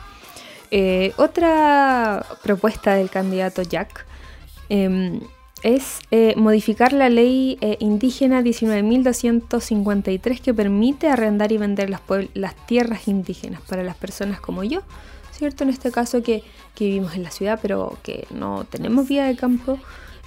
Eh, 0.71 1.13
otra 1.17 2.25
propuesta 2.43 2.95
del 2.95 3.11
candidato 3.11 3.63
Jack 3.63 4.07
eh, 4.69 5.21
es 5.63 6.01
eh, 6.11 6.35
modificar 6.37 6.93
la 6.93 7.09
ley 7.09 7.59
eh, 7.61 7.77
indígena 7.81 8.43
19.253 8.43 10.41
que 10.41 10.53
permite 10.55 11.09
arrendar 11.09 11.53
y 11.53 11.59
vender 11.59 11.91
las, 11.91 12.01
las 12.35 12.55
tierras 12.67 13.07
indígenas 13.09 13.61
para 13.63 13.83
las 13.83 13.97
personas 13.97 14.41
como 14.41 14.65
yo, 14.65 14.83
¿cierto? 15.33 15.65
En 15.65 15.71
este 15.71 15.91
caso 15.91 16.23
que, 16.23 16.43
vivimos 16.79 17.15
en 17.15 17.23
la 17.23 17.31
ciudad 17.31 17.61
pero 17.63 17.97
que 18.03 18.27
no 18.35 18.65
tenemos 18.65 19.07
vida 19.07 19.25
de 19.29 19.37
campo 19.37 19.79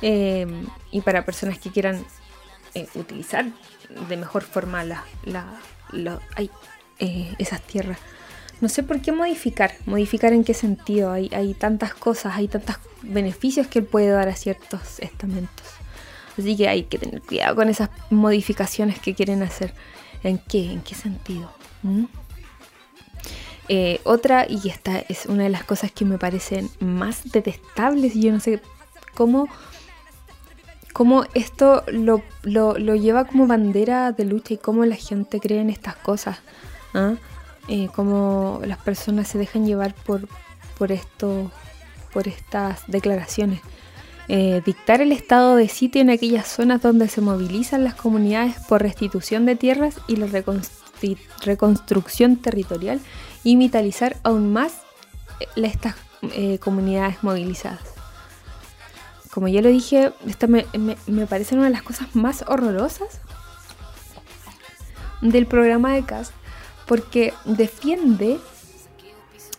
eh, 0.02 0.48
y 0.90 1.02
para 1.02 1.26
personas 1.26 1.60
que 1.60 1.70
quieran 1.70 2.02
eh, 2.76 2.88
utilizar 2.96 3.46
de 4.10 4.18
mejor 4.18 4.44
forma 4.44 4.84
la, 4.84 5.04
eh, 7.00 7.36
esas 7.40 7.62
tierras. 7.62 7.98
No 8.62 8.70
sé 8.70 8.84
por 8.84 9.02
qué 9.02 9.12
modificar. 9.12 9.74
Modificar 9.86 10.34
en 10.34 10.44
qué 10.44 10.54
sentido. 10.54 11.12
Hay, 11.12 11.56
tantas 11.60 11.94
cosas, 11.94 12.36
hay 12.36 12.48
tantos 12.48 12.78
beneficios 13.02 13.68
que 13.68 13.80
él 13.80 13.86
puede 13.86 14.08
dar 14.10 14.28
a 14.30 14.36
ciertos 14.36 15.00
estamentos. 15.00 15.66
Así 16.38 16.56
que 16.58 16.68
hay 16.68 16.84
que 16.84 16.98
tener 16.98 17.22
cuidado 17.22 17.56
con 17.56 17.70
esas 17.70 17.90
modificaciones 18.10 19.00
que 19.00 19.14
quieren 19.14 19.44
hacer. 19.44 19.74
¿En 20.24 20.38
qué? 20.38 20.72
¿En 20.72 20.82
qué 20.82 20.96
sentido? 20.96 21.52
¿Mm? 21.84 22.06
Eh, 23.68 24.00
otra, 24.04 24.46
y 24.48 24.70
esta 24.70 25.00
es 25.00 25.26
una 25.26 25.44
de 25.44 25.50
las 25.50 25.64
cosas 25.64 25.92
que 25.92 26.06
me 26.06 26.18
parecen 26.18 26.70
más 26.80 27.24
detestables, 27.32 28.16
y 28.16 28.22
yo 28.22 28.32
no 28.32 28.40
sé 28.40 28.62
cómo, 29.16 29.48
cómo 30.94 31.26
esto 31.34 31.84
lo, 31.88 32.22
lo- 32.44 32.78
lo 32.78 32.96
lleva 32.96 33.26
como 33.26 33.48
bandera 33.48 34.12
de 34.12 34.26
lucha 34.26 34.54
y 34.54 34.58
cómo 34.58 34.86
la 34.86 34.96
gente 34.96 35.40
cree 35.40 35.62
en 35.62 35.70
estas 35.72 35.96
cosas. 35.96 36.38
¿ah? 36.94 37.16
Eh, 37.68 37.90
cómo 37.94 38.62
las 38.64 38.78
personas 38.78 39.28
se 39.28 39.38
dejan 39.38 39.66
llevar 39.66 39.96
por, 39.96 40.28
por, 40.78 40.92
esto, 40.92 41.52
por 42.14 42.28
estas 42.28 42.84
declaraciones. 42.88 43.62
Eh, 44.28 44.62
dictar 44.66 45.02
el 45.02 45.12
estado 45.12 45.56
de 45.56 45.68
sitio 45.68 46.02
en 46.02 46.10
aquellas 46.10 46.48
zonas 46.48 46.82
donde 46.82 47.08
se 47.08 47.22
movilizan 47.22 47.84
las 47.84 47.96
comunidades 47.96 48.56
por 48.68 48.82
restitución 48.82 49.46
de 49.46 49.56
tierras 49.56 49.96
y 50.08 50.16
la 50.16 50.28
reconstrucción 51.44 52.38
territorial 52.38 53.00
y 53.44 53.56
vitalizar 53.56 54.18
aún 54.24 54.52
más 54.54 54.82
eh, 55.40 55.48
estas 55.56 55.96
comunidades 56.60 57.24
movilizadas. 57.24 57.82
Como 59.32 59.48
ya 59.48 59.62
lo 59.62 59.70
dije, 59.70 60.12
esta 60.26 60.48
me, 60.48 60.66
me, 60.78 60.98
me 61.08 61.28
parece 61.28 61.56
una 61.56 61.66
de 61.66 61.72
las 61.72 61.84
cosas 61.84 62.16
más 62.16 62.44
horrorosas 62.48 63.20
del 65.22 65.46
programa 65.46 65.94
de 65.94 66.04
CAST 66.04 66.34
porque 66.86 67.34
defiende 67.46 68.40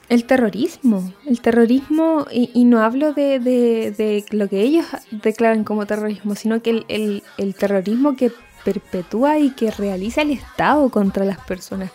el 0.09 0.25
terrorismo. 0.25 1.13
El 1.25 1.41
terrorismo, 1.41 2.27
y, 2.31 2.65
no 2.65 2.81
hablo 2.81 3.13
de, 3.13 4.25
lo 4.31 4.49
que 4.49 4.61
ellos 4.63 4.87
declaran 5.11 5.65
como 5.65 5.87
terrorismo, 5.87 6.35
sino 6.35 6.63
que 6.63 6.85
el, 6.89 7.55
terrorismo 7.55 8.17
que 8.17 8.33
perpetúa 8.65 9.39
y 9.39 9.51
que 9.51 9.71
realiza 9.71 10.23
el 10.23 10.31
Estado 10.31 10.89
contra 10.91 11.25
las 11.25 11.39
personas. 11.41 11.91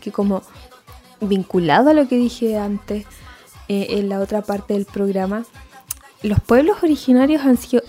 Que 0.00 0.12
como 0.12 0.42
vinculado 1.20 1.90
a 1.90 1.94
lo 1.94 2.06
que 2.08 2.16
dije 2.16 2.58
antes 2.58 3.06
eh, 3.68 3.86
en 3.90 4.08
la 4.08 4.20
otra 4.20 4.42
parte 4.42 4.74
del 4.74 4.84
programa, 4.84 5.44
los 6.22 6.40
pueblos 6.40 6.82
originarios 6.82 7.42
han 7.42 7.56
sido 7.56 7.82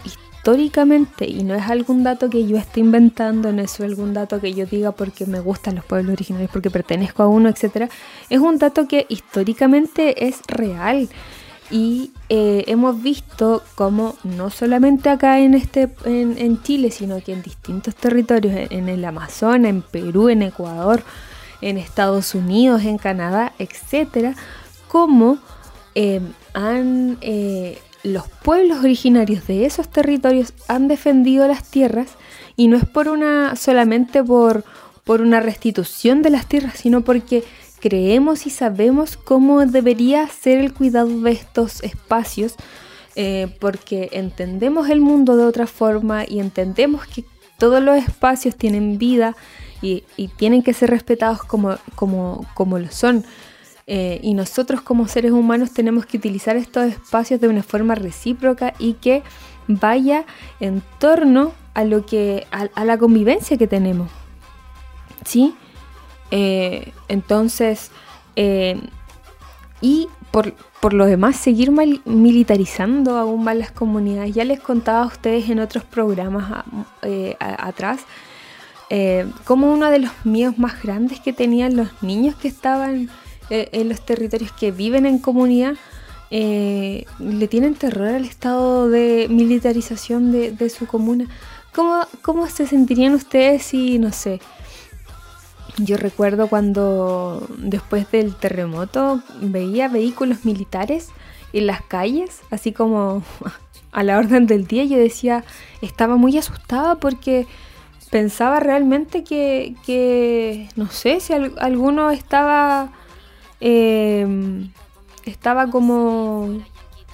históricamente, 0.48 1.26
y 1.28 1.44
no 1.44 1.56
es 1.56 1.64
algún 1.64 2.04
dato 2.04 2.30
que 2.30 2.48
yo 2.48 2.56
esté 2.56 2.80
inventando, 2.80 3.52
no 3.52 3.62
es 3.62 3.82
algún 3.82 4.14
dato 4.14 4.40
que 4.40 4.54
yo 4.54 4.66
diga 4.66 4.94
porque 4.94 5.26
me 5.26 5.42
gustan 5.42 5.76
los 5.76 5.84
pueblos 5.84 6.14
originarios, 6.14 6.50
porque 6.50 6.70
pertenezco 6.70 7.22
a 7.22 7.28
uno, 7.28 7.50
etc. 7.50 7.92
Es 8.30 8.40
un 8.40 8.58
dato 8.58 8.88
que 8.88 9.06
históricamente 9.10 10.26
es 10.26 10.40
real. 10.48 11.10
Y 11.70 12.12
eh, 12.30 12.64
hemos 12.68 13.04
visto 13.04 13.62
como 13.76 14.16
no 14.24 14.50
solamente 14.50 15.10
acá 15.10 15.40
en, 15.40 15.54
este, 15.54 15.90
en, 16.06 16.64
Chile, 16.64 16.92
sino 16.92 17.22
que 17.22 17.34
en 17.34 17.44
distintos 17.44 17.94
territorios, 17.96 18.56
en, 18.70 18.88
el 18.88 19.04
Amazonas, 19.04 19.70
en 19.70 19.82
Perú, 19.82 20.30
en 20.30 20.44
Ecuador, 20.44 21.04
en 21.60 21.78
Estados 21.78 22.34
Unidos, 22.36 22.86
en 22.86 22.98
Canadá, 22.98 23.52
etc., 23.60 24.34
como 24.88 25.40
eh, 25.94 26.22
han 26.54 27.18
eh, 27.20 27.80
los 28.08 28.28
pueblos 28.28 28.80
originarios 28.80 29.48
de 29.48 29.66
esos 29.66 29.90
territorios 29.90 30.54
han 30.68 30.88
defendido 30.88 31.48
las 31.48 31.64
tierras 31.64 32.10
y 32.56 32.68
no 32.68 32.78
es 32.78 32.86
por 32.86 33.08
una 33.08 33.56
solamente 33.56 34.24
por, 34.24 34.64
por 35.04 35.22
una 35.22 35.40
restitución 35.40 36.22
de 36.22 36.30
las 36.30 36.48
tierras, 36.48 36.76
sino 36.78 37.02
porque 37.02 37.44
creemos 37.80 38.46
y 38.46 38.50
sabemos 38.50 39.18
cómo 39.18 39.66
debería 39.66 40.28
ser 40.28 40.58
el 40.58 40.74
cuidado 40.74 41.22
de 41.22 41.32
estos 41.32 41.84
espacios, 41.84 42.56
eh, 43.16 43.56
porque 43.60 44.10
entendemos 44.12 44.90
el 44.90 45.02
mundo 45.02 45.38
de 45.38 45.46
otra 45.46 45.68
forma 45.68 46.24
y 46.28 46.40
entendemos 46.40 47.06
que 47.08 47.26
todos 47.58 47.82
los 47.82 47.98
espacios 47.98 48.56
tienen 48.56 48.98
vida 48.98 49.36
y, 49.82 50.04
y 50.16 50.28
tienen 50.30 50.64
que 50.64 50.74
ser 50.74 50.90
respetados 50.90 51.44
como, 51.44 51.78
como, 51.96 52.46
como 52.54 52.80
lo 52.80 52.92
son. 52.92 53.26
Eh, 53.90 54.20
y 54.22 54.34
nosotros 54.34 54.82
como 54.82 55.08
seres 55.08 55.32
humanos 55.32 55.72
tenemos 55.72 56.06
que 56.06 56.18
utilizar 56.18 56.58
estos 56.58 56.88
espacios 56.88 57.40
de 57.40 57.48
una 57.48 57.64
forma 57.64 57.96
recíproca 57.96 58.74
y 58.80 58.96
que 58.96 59.24
vaya 59.70 60.26
en 60.60 60.84
torno 61.00 61.54
a 61.74 61.86
lo 61.86 62.06
que 62.06 62.46
a, 62.52 62.84
la 62.84 62.98
convivencia 62.98 63.56
que 63.56 63.66
tenemos 63.66 64.10
sí 65.24 65.56
eh, 66.32 66.92
entonces 67.08 67.92
eh, 68.36 68.78
y 69.80 70.10
por, 70.32 70.54
lo 70.94 71.06
demás 71.06 71.38
seguir 71.38 71.72
militarizando 71.72 73.18
aún 73.18 73.44
más 73.44 73.56
las 73.56 73.72
comunidades. 73.72 74.36
Ya 74.36 74.44
les 74.44 74.60
contaba 74.60 75.04
a 75.04 75.08
ustedes 75.08 75.50
en 75.50 75.60
otros 75.60 75.84
programas 75.86 76.66
atrás 77.40 78.02
como 79.46 79.72
uno 79.74 79.90
de 79.90 80.00
los 80.00 80.12
miedos 80.24 80.58
más 80.58 80.82
grandes 80.82 81.20
que 81.20 81.34
tenían 81.34 81.76
los 81.76 81.90
niños 82.04 82.36
que 82.36 82.48
estaban 82.48 83.10
eh, 83.50 83.70
en 83.72 83.90
los 83.90 84.02
territorios 84.02 84.52
que 84.52 84.72
viven 84.72 85.06
en 85.06 85.20
comunidad 85.20 85.76
eh, 86.30 87.06
le 87.20 87.48
tienen 87.48 87.76
terror 87.76 88.10
al 88.10 88.26
estado 88.26 88.90
de 88.90 89.28
militarización 89.30 90.32
de, 90.32 90.70
su 90.70 90.86
comuna. 90.86 91.28
¿Cómo, 91.74 92.02
¿Cómo, 92.22 92.48
se 92.48 92.68
sentirían 92.68 93.14
ustedes 93.14 93.64
si, 93.64 93.98
no 94.00 94.12
sé, 94.12 94.42
yo 95.78 95.96
recuerdo 95.96 96.48
cuando 96.48 97.48
después 97.58 98.10
del 98.12 98.36
terremoto 98.36 99.22
veía 99.42 99.88
vehículos 99.88 100.44
militares 100.44 101.10
en 101.54 101.68
las 101.68 101.82
calles, 101.82 102.42
así 102.50 102.72
como 102.74 103.24
a 103.92 104.04
la 104.04 104.18
orden 104.18 104.48
del 104.48 104.68
día, 104.68 104.84
yo 104.84 104.98
decía, 104.98 105.44
estaba 105.82 106.18
muy 106.18 106.38
asustada 106.38 106.96
porque 106.96 107.48
pensaba 108.10 108.60
realmente 108.60 109.24
que, 109.24 109.76
que 109.86 110.68
no 110.76 110.90
sé, 110.90 111.20
si 111.20 111.34
alguno 111.34 112.12
estaba 112.12 112.92
Em, 113.60 114.72
estaba 115.26 115.70
como 115.70 116.62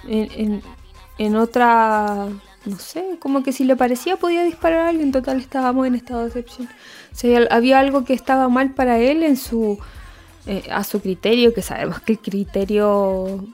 en, 0.08 1.36
otra, 1.36 2.28
no 2.66 2.78
sé, 2.78 3.18
como 3.20 3.44
que 3.44 3.52
si 3.54 3.64
le 3.64 3.76
parecía 3.76 4.18
podía 4.18 4.44
disparar 4.44 4.80
a 4.80 4.90
alguien, 4.90 5.12
total 5.12 5.40
estábamos 5.40 5.88
en 5.88 5.96
estado 5.96 6.22
de 6.22 6.28
excepción. 6.28 6.70
O 7.14 7.54
había 7.54 7.80
algo 7.80 8.04
que 8.04 8.14
estaba 8.14 8.50
mal 8.50 8.74
para 8.74 9.00
él 9.00 9.24
en 9.24 9.38
su, 9.38 9.80
eh, 10.46 10.64
a 10.72 10.84
su 10.84 11.02
criterio, 11.02 11.54
que 11.54 11.62
sabemos 11.62 12.02
que 12.02 12.14
el 12.14 12.20
criterio, 12.20 13.46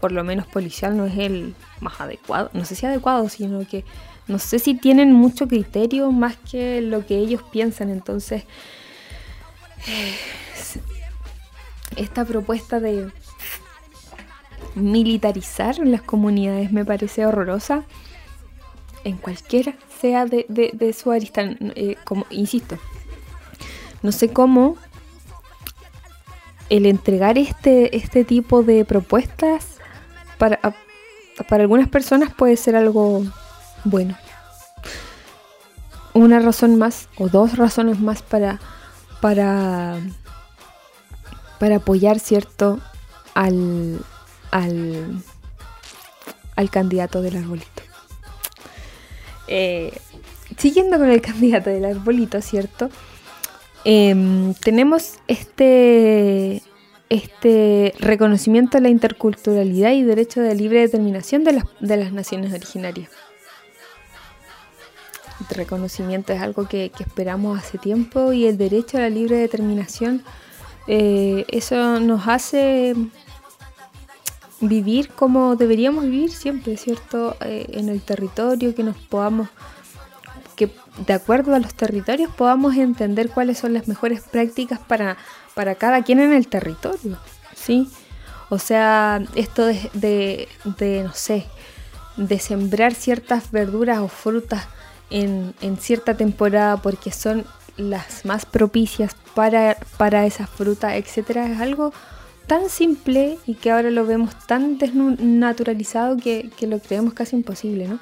por 0.00 0.12
lo 0.12 0.24
menos 0.24 0.46
policial, 0.46 0.96
no 0.96 1.06
es 1.06 1.16
el 1.18 1.54
más 1.80 2.00
adecuado, 2.00 2.50
no 2.52 2.64
sé 2.64 2.74
si 2.74 2.86
adecuado, 2.86 3.28
sino 3.28 3.66
que 3.66 3.84
no 4.28 4.38
sé 4.38 4.58
si 4.58 4.74
tienen 4.74 5.12
mucho 5.12 5.48
criterio 5.48 6.10
más 6.12 6.36
que 6.36 6.80
lo 6.80 7.06
que 7.06 7.16
ellos 7.18 7.42
piensan, 7.50 7.90
entonces... 7.90 8.44
Eh, 9.86 10.14
esta 11.96 12.24
propuesta 12.24 12.80
de 12.80 13.10
militarizar 14.74 15.78
las 15.78 16.02
comunidades 16.02 16.72
me 16.72 16.84
parece 16.84 17.26
horrorosa 17.26 17.84
en 19.04 19.16
cualquiera 19.16 19.74
sea 20.00 20.26
de, 20.26 20.96
su 20.96 21.10
arista. 21.10 21.42
Eh, 21.42 21.96
como, 22.04 22.26
insisto, 22.30 22.76
no 24.02 24.12
sé 24.12 24.32
cómo 24.32 24.76
el 26.70 26.86
entregar 26.86 27.38
este, 27.38 27.96
este 27.96 28.24
tipo 28.24 28.62
de 28.62 28.84
propuestas 28.84 29.76
para, 30.38 30.58
para 31.48 31.62
algunas 31.62 31.88
personas 31.88 32.32
puede 32.32 32.56
ser 32.56 32.76
algo 32.76 33.24
bueno. 33.84 34.16
Una 36.14 36.40
razón 36.40 36.76
más 36.76 37.08
o 37.16 37.28
dos 37.28 37.56
razones 37.56 38.00
más 38.00 38.22
para, 38.22 38.60
para 39.20 39.98
para 41.62 41.76
apoyar, 41.76 42.18
¿cierto?, 42.18 42.80
al, 43.34 44.00
al, 44.50 45.22
candidato 46.72 47.22
del 47.22 47.36
arbolito. 47.36 47.82
Eh, 49.46 49.96
siguiendo 50.56 50.98
con 50.98 51.08
el 51.08 51.20
candidato 51.30 51.70
del 51.70 51.84
arbolito, 51.84 52.42
¿cierto? 52.42 52.90
Em, 53.84 54.54
tenemos 54.54 55.20
este, 55.28 56.64
este 57.08 57.94
reconocimiento 58.00 58.78
de 58.78 58.82
la 58.82 58.88
interculturalidad 58.88 59.92
y 59.92 60.02
derecho 60.02 60.40
de 60.40 60.56
libre 60.56 60.80
determinación 60.80 61.44
de 61.44 61.52
las, 61.52 61.64
de 61.78 61.96
las 61.96 62.12
naciones 62.12 62.52
originarias. 62.52 63.08
El 65.48 65.56
reconocimiento 65.58 66.32
es 66.32 66.40
algo 66.40 66.66
que 66.66 66.90
esperamos 66.98 67.56
hace 67.56 67.78
tiempo 67.78 68.32
y 68.32 68.46
el 68.46 68.58
derecho 68.58 68.96
a 68.96 69.02
la 69.02 69.10
libre 69.10 69.36
determinación 69.36 70.24
eh, 70.86 71.44
eso 71.48 72.00
nos 72.00 72.26
hace 72.26 72.94
vivir 74.60 75.08
como 75.10 75.56
deberíamos 75.56 76.04
vivir 76.04 76.30
siempre, 76.30 76.76
¿cierto? 76.76 77.36
Eh, 77.40 77.66
en 77.72 77.88
el 77.88 78.00
territorio, 78.00 78.74
que 78.74 78.82
nos 78.82 78.96
podamos, 78.96 79.48
que 80.56 80.70
de 81.06 81.12
acuerdo 81.12 81.54
a 81.54 81.58
los 81.58 81.74
territorios 81.74 82.30
podamos 82.34 82.76
entender 82.76 83.30
cuáles 83.30 83.58
son 83.58 83.74
las 83.74 83.88
mejores 83.88 84.22
prácticas 84.22 84.78
para, 84.78 85.16
para 85.54 85.74
cada 85.74 86.02
quien 86.02 86.20
en 86.20 86.32
el 86.32 86.48
territorio, 86.48 87.18
¿sí? 87.54 87.88
O 88.50 88.58
sea, 88.58 89.22
esto 89.34 89.66
de, 89.66 89.90
de, 89.94 90.48
de 90.78 91.04
no 91.04 91.12
sé, 91.14 91.46
de 92.16 92.38
sembrar 92.38 92.94
ciertas 92.94 93.50
verduras 93.50 93.98
o 93.98 94.08
frutas 94.08 94.66
en, 95.10 95.54
en 95.60 95.76
cierta 95.76 96.16
temporada 96.16 96.76
porque 96.76 97.10
son 97.10 97.44
las 97.76 98.24
más 98.24 98.46
propicias 98.46 99.14
para, 99.34 99.76
para 99.96 100.26
esa 100.26 100.46
fruta, 100.46 100.96
etcétera, 100.96 101.46
es 101.46 101.60
algo 101.60 101.92
tan 102.46 102.68
simple 102.68 103.38
y 103.46 103.54
que 103.54 103.70
ahora 103.70 103.90
lo 103.90 104.04
vemos 104.04 104.34
tan 104.46 104.78
desnaturalizado 104.78 106.16
que, 106.16 106.50
lo 106.62 106.78
creemos 106.80 107.14
casi 107.14 107.36
imposible, 107.36 107.88
¿no? 107.88 107.98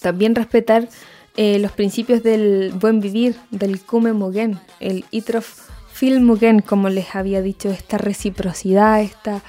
También 0.00 0.34
respetar 0.34 0.88
eh, 1.36 1.58
los 1.58 1.72
principios 1.72 2.22
del 2.22 2.72
buen 2.74 3.00
vivir, 3.00 3.36
del 3.50 3.80
Kume 3.80 4.12
Mogen, 4.12 4.58
el 4.80 5.04
Itrof 5.10 5.70
film 5.92 6.30
again, 6.32 6.60
como 6.60 6.88
les 6.88 7.14
había 7.14 7.42
dicho, 7.42 7.70
esta 7.70 7.98
reciprocidad, 7.98 9.00
esta, 9.00 9.40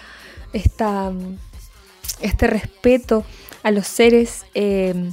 esta, 0.53 1.12
este 2.21 2.47
respeto 2.47 3.25
a 3.63 3.71
los 3.71 3.88
seres 3.88 4.45
eh, 4.53 5.12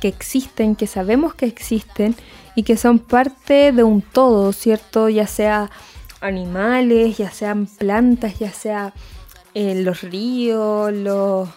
que 0.00 0.08
existen, 0.08 0.76
que 0.76 0.86
sabemos 0.86 1.34
que 1.34 1.46
existen 1.46 2.14
y 2.58 2.64
que 2.64 2.76
son 2.76 2.98
parte 2.98 3.70
de 3.70 3.84
un 3.84 4.02
todo, 4.02 4.52
¿cierto? 4.52 5.08
Ya 5.08 5.28
sea 5.28 5.70
animales, 6.20 7.16
ya 7.16 7.30
sean 7.30 7.66
plantas, 7.66 8.40
ya 8.40 8.50
sea 8.50 8.92
eh, 9.54 9.76
los 9.76 10.00
ríos, 10.00 10.92
los, 10.92 11.48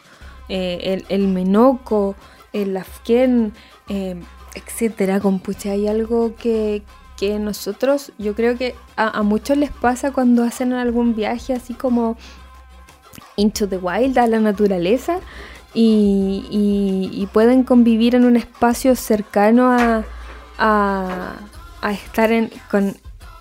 eh, 0.47 1.03
el, 1.09 1.27
menoco, 1.27 2.15
el 2.53 2.77
afquén, 2.77 3.51
etcétera. 3.87 5.19
Compucha, 5.19 5.71
hay 5.71 5.87
algo 5.87 6.35
que, 6.35 6.83
que 7.17 7.39
nosotros, 7.39 8.11
yo 8.19 8.35
creo 8.35 8.55
que 8.55 8.75
a, 8.95 9.23
muchos 9.23 9.57
les 9.57 9.71
pasa 9.71 10.11
cuando 10.11 10.43
hacen 10.43 10.71
algún 10.71 11.15
viaje 11.15 11.53
así 11.53 11.73
como 11.73 12.15
into 13.37 13.67
the 13.67 13.77
wild, 13.77 14.19
a 14.19 14.27
la 14.27 14.39
naturaleza, 14.39 15.17
y, 15.73 17.27
pueden 17.33 17.63
convivir 17.63 18.13
en 18.13 18.25
un 18.25 18.35
espacio 18.35 18.95
cercano 18.95 19.71
a, 19.71 20.03
a, 20.61 21.37
estar 21.91 22.29
con, 22.69 22.95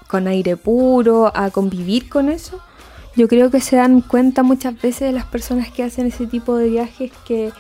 con 0.09 0.26
aire 0.26 0.56
puro, 0.56 1.30
a 1.35 1.50
convivir 1.50 2.09
con 2.09 2.30
eso. 2.30 2.61
Yo 3.16 3.28
creo 3.28 3.50
que 3.50 3.61
se 3.61 3.76
dan 3.76 4.00
cuenta 4.00 4.42
muchas 4.42 4.80
veces 4.80 5.00
de 5.00 5.12
las 5.12 5.26
personas 5.26 5.70
que 5.70 5.83
hacen 5.83 6.06
ese 6.06 6.26
tipo 6.26 6.56
de 6.56 6.70
viajes 6.70 7.12
que 7.26 7.52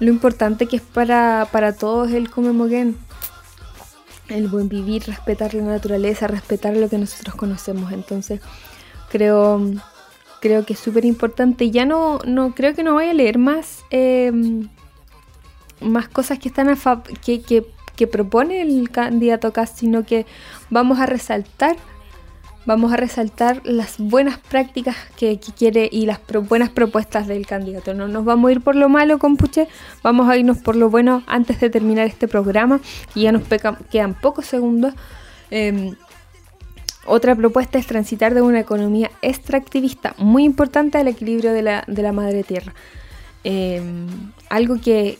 lo 0.00 0.10
importante 0.10 0.66
que 0.66 0.76
es 0.76 0.82
para, 0.82 1.48
para 1.50 1.74
todos 1.74 2.12
el 2.12 2.30
Come 2.30 2.52
el 4.28 4.48
buen 4.48 4.68
vivir, 4.68 5.04
respetar 5.06 5.54
la 5.54 5.62
naturaleza, 5.62 6.26
respetar 6.26 6.76
lo 6.76 6.88
que 6.88 6.98
nosotros 6.98 7.34
conocemos. 7.34 7.92
Entonces, 7.92 8.40
creo, 9.10 9.60
creo 10.40 10.64
que 10.64 10.72
es 10.72 10.78
súper 10.78 11.04
importante. 11.04 11.70
Ya 11.70 11.84
no, 11.84 12.18
no, 12.26 12.54
creo 12.54 12.74
que 12.74 12.82
no 12.82 12.94
voy 12.94 13.06
a 13.06 13.14
leer 13.14 13.38
más, 13.38 13.84
em, 13.90 14.68
más 15.80 16.08
cosas 16.08 16.38
que 16.38 16.48
están 16.48 16.68
a 16.68 17.02
que, 17.24 17.42
que, 17.42 17.66
que 17.96 18.06
propone 18.06 18.62
el 18.62 18.90
candidato 18.90 19.52
sino 19.74 20.04
que 20.04 20.26
vamos 20.70 20.98
a 21.00 21.06
resaltar 21.06 21.76
vamos 22.66 22.92
a 22.92 22.96
resaltar 22.96 23.60
las 23.64 23.98
buenas 23.98 24.38
prácticas 24.38 24.96
que, 25.16 25.38
quiere 25.38 25.88
y 25.90 26.06
las 26.06 26.20
buenas 26.48 26.70
propuestas 26.70 27.26
del 27.26 27.46
candidato. 27.46 27.94
No 27.94 28.08
nos 28.08 28.24
vamos 28.24 28.48
a 28.48 28.52
ir 28.52 28.60
por 28.60 28.76
lo 28.76 28.88
malo, 28.88 29.18
compuche, 29.18 29.68
vamos 30.02 30.28
a 30.28 30.36
irnos 30.36 30.58
por 30.58 30.76
lo 30.76 30.90
bueno 30.90 31.22
antes 31.26 31.60
de 31.60 31.70
terminar 31.70 32.06
este 32.06 32.28
programa, 32.28 32.80
y 33.14 33.22
ya 33.22 33.32
nos 33.32 33.42
quedan 33.90 34.14
pocos 34.14 34.46
segundos. 34.46 34.94
Em, 35.50 35.94
otra 37.06 37.34
propuesta 37.34 37.78
es 37.78 37.86
transitar 37.86 38.34
de 38.34 38.40
una 38.40 38.60
economía 38.60 39.10
extractivista, 39.20 40.14
muy 40.16 40.44
importante 40.44 40.98
al 40.98 41.08
equilibrio 41.08 41.52
de 41.52 41.62
la, 41.62 42.12
madre 42.12 42.44
tierra. 42.44 42.74
Em, 43.44 44.06
algo 44.48 44.80
que, 44.80 45.18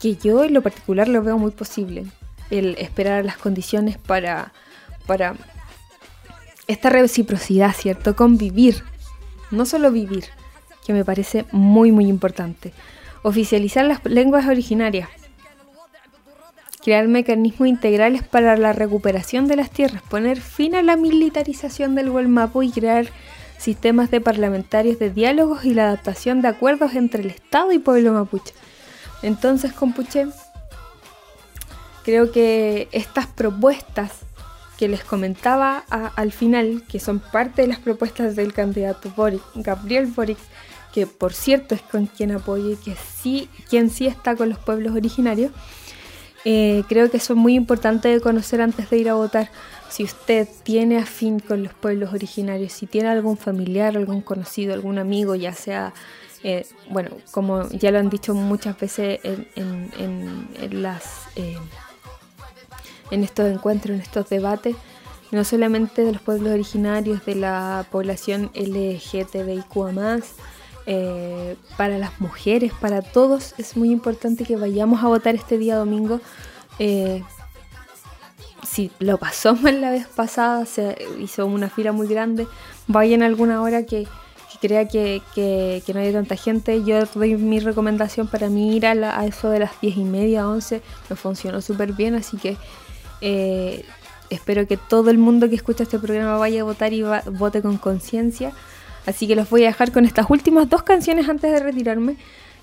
que 0.00 0.16
yo 0.16 0.44
en 0.44 0.54
lo 0.54 0.62
particular 0.62 1.08
lo 1.08 1.22
veo 1.22 1.38
muy 1.38 1.50
posible, 1.50 2.06
el 2.50 2.76
esperar 2.78 3.24
las 3.24 3.36
condiciones 3.36 3.98
para, 3.98 4.52
para 5.06 5.34
esta 6.66 6.90
reciprocidad, 6.90 7.74
¿cierto? 7.74 8.14
Convivir, 8.14 8.84
no 9.50 9.66
solo 9.66 9.90
vivir, 9.90 10.24
que 10.86 10.92
me 10.92 11.04
parece 11.04 11.44
muy, 11.50 11.92
muy 11.92 12.06
importante. 12.06 12.72
Oficializar 13.22 13.84
las 13.84 14.04
lenguas 14.04 14.46
originarias. 14.46 15.08
Crear 16.82 17.08
mecanismos 17.08 17.68
integrales 17.68 18.22
para 18.22 18.56
la 18.56 18.72
recuperación 18.72 19.48
de 19.48 19.56
las 19.56 19.70
tierras. 19.70 20.02
Poner 20.02 20.40
fin 20.40 20.74
a 20.74 20.82
la 20.82 20.96
militarización 20.96 21.94
del 21.94 22.10
Gualmapo 22.10 22.62
y 22.62 22.70
crear 22.70 23.08
sistemas 23.58 24.10
de 24.10 24.20
parlamentarios 24.20 24.98
de 24.98 25.10
diálogos 25.10 25.64
y 25.64 25.74
la 25.74 25.88
adaptación 25.88 26.40
de 26.40 26.48
acuerdos 26.48 26.94
entre 26.94 27.22
el 27.22 27.30
Estado 27.30 27.72
y 27.72 27.78
pueblo 27.78 28.12
mapuche. 28.12 28.54
Entonces, 29.22 29.72
compuche, 29.72 30.26
creo 32.04 32.32
que 32.32 32.88
estas 32.92 33.26
propuestas 33.26 34.12
que 34.78 34.88
les 34.88 35.02
comentaba 35.02 35.78
al 35.88 36.30
final, 36.30 36.84
que 36.88 37.00
son 37.00 37.18
parte 37.18 37.62
de 37.62 37.68
las 37.68 37.80
propuestas 37.80 38.36
del 38.36 38.52
candidato 38.52 39.12
Boric, 39.16 39.42
Gabriel 39.56 40.06
Boric, 40.06 40.38
que 40.92 41.06
por 41.06 41.32
cierto 41.32 41.74
es 41.74 41.82
con 41.82 42.06
quien 42.06 42.30
apoye, 42.30 42.76
que 42.82 42.94
sí, 42.94 43.48
quien 43.68 43.90
sí 43.90 44.06
está 44.06 44.36
con 44.36 44.48
los 44.48 44.58
pueblos 44.58 44.94
originarios, 44.94 45.50
eh, 46.44 46.84
creo 46.88 47.10
que 47.10 47.18
son 47.18 47.38
muy 47.38 47.54
importantes 47.54 48.14
de 48.14 48.20
conocer 48.20 48.60
antes 48.60 48.88
de 48.88 48.98
ir 48.98 49.08
a 49.08 49.14
votar. 49.14 49.50
Si 49.90 50.04
usted 50.04 50.48
tiene 50.62 50.98
afín 50.98 51.40
con 51.40 51.64
los 51.64 51.74
pueblos 51.74 52.14
originarios, 52.14 52.72
si 52.72 52.86
tiene 52.86 53.08
algún 53.08 53.36
familiar, 53.36 53.96
algún 53.96 54.20
conocido, 54.20 54.74
algún 54.74 54.98
amigo, 54.98 55.34
ya 55.34 55.52
sea, 55.52 55.92
eh, 56.42 56.66
bueno, 56.90 57.10
como 57.30 57.68
ya 57.70 57.90
lo 57.90 57.98
han 57.98 58.10
dicho 58.10 58.34
muchas 58.34 58.78
veces 58.78 59.20
en, 59.24 60.48
las... 60.70 61.26
Eh, 61.36 61.58
en 63.10 63.24
estos 63.24 63.46
encuentros, 63.46 63.94
en 63.94 64.02
estos 64.02 64.28
debates, 64.28 64.76
no 65.30 65.44
solamente 65.44 66.04
de 66.04 66.12
los 66.12 66.22
pueblos 66.22 66.52
originarios, 66.52 67.24
de 67.24 67.34
la 67.34 67.86
población 67.90 68.50
LGTBIQ 68.54 69.76
eh, 70.86 71.56
para 71.76 71.98
las 71.98 72.18
mujeres, 72.20 72.72
para 72.80 73.02
todos, 73.02 73.54
es 73.58 73.76
muy 73.76 73.90
importante 73.90 74.44
que 74.44 74.56
vayamos 74.56 75.04
a 75.04 75.08
votar 75.08 75.34
este 75.34 75.58
día 75.58 75.76
domingo. 75.76 76.20
Eh, 76.78 77.22
si 78.66 78.90
lo 78.98 79.18
pasó 79.18 79.54
mal 79.62 79.80
la 79.80 79.90
vez 79.90 80.06
pasada, 80.06 80.64
se 80.64 80.96
hizo 81.18 81.46
una 81.46 81.68
fila 81.68 81.92
muy 81.92 82.06
grande, 82.06 82.46
vayan 82.86 83.22
alguna 83.22 83.60
hora 83.60 83.84
que, 83.84 84.06
crea 84.60 84.86
que, 84.88 85.22
no 85.92 86.00
haya 86.00 86.12
tanta 86.12 86.36
gente. 86.36 86.82
Yo 86.84 87.04
doy 87.14 87.36
mi 87.36 87.60
recomendación 87.60 88.28
para 88.28 88.48
mí 88.48 88.76
ir 88.76 88.86
a, 88.86 89.18
a 89.18 89.26
eso 89.26 89.50
de 89.50 89.60
las 89.60 89.80
10 89.80 89.96
y 89.96 90.04
media, 90.04 90.48
11, 90.48 90.82
me 91.10 91.16
funcionó 91.16 91.60
súper 91.60 91.92
bien, 91.92 92.14
así 92.14 92.36
que 92.36 92.56
eh, 93.20 93.84
espero 94.30 94.66
que 94.66 94.76
todo 94.76 95.10
el 95.10 95.18
mundo 95.18 95.48
que 95.48 95.54
escucha 95.54 95.84
este 95.84 95.98
programa 95.98 96.36
vaya 96.36 96.60
a 96.60 96.64
votar 96.64 96.92
y 96.92 97.02
vote 97.32 97.62
con 97.62 97.78
conciencia. 97.78 98.52
Así 99.06 99.26
que 99.26 99.34
los 99.34 99.48
voy 99.48 99.64
a 99.64 99.68
dejar 99.68 99.92
con 99.92 100.04
estas 100.04 100.26
últimas 100.28 100.68
dos 100.68 100.82
canciones 100.82 101.28
antes 101.28 101.50
de 101.50 101.60
retirarme, 101.60 102.16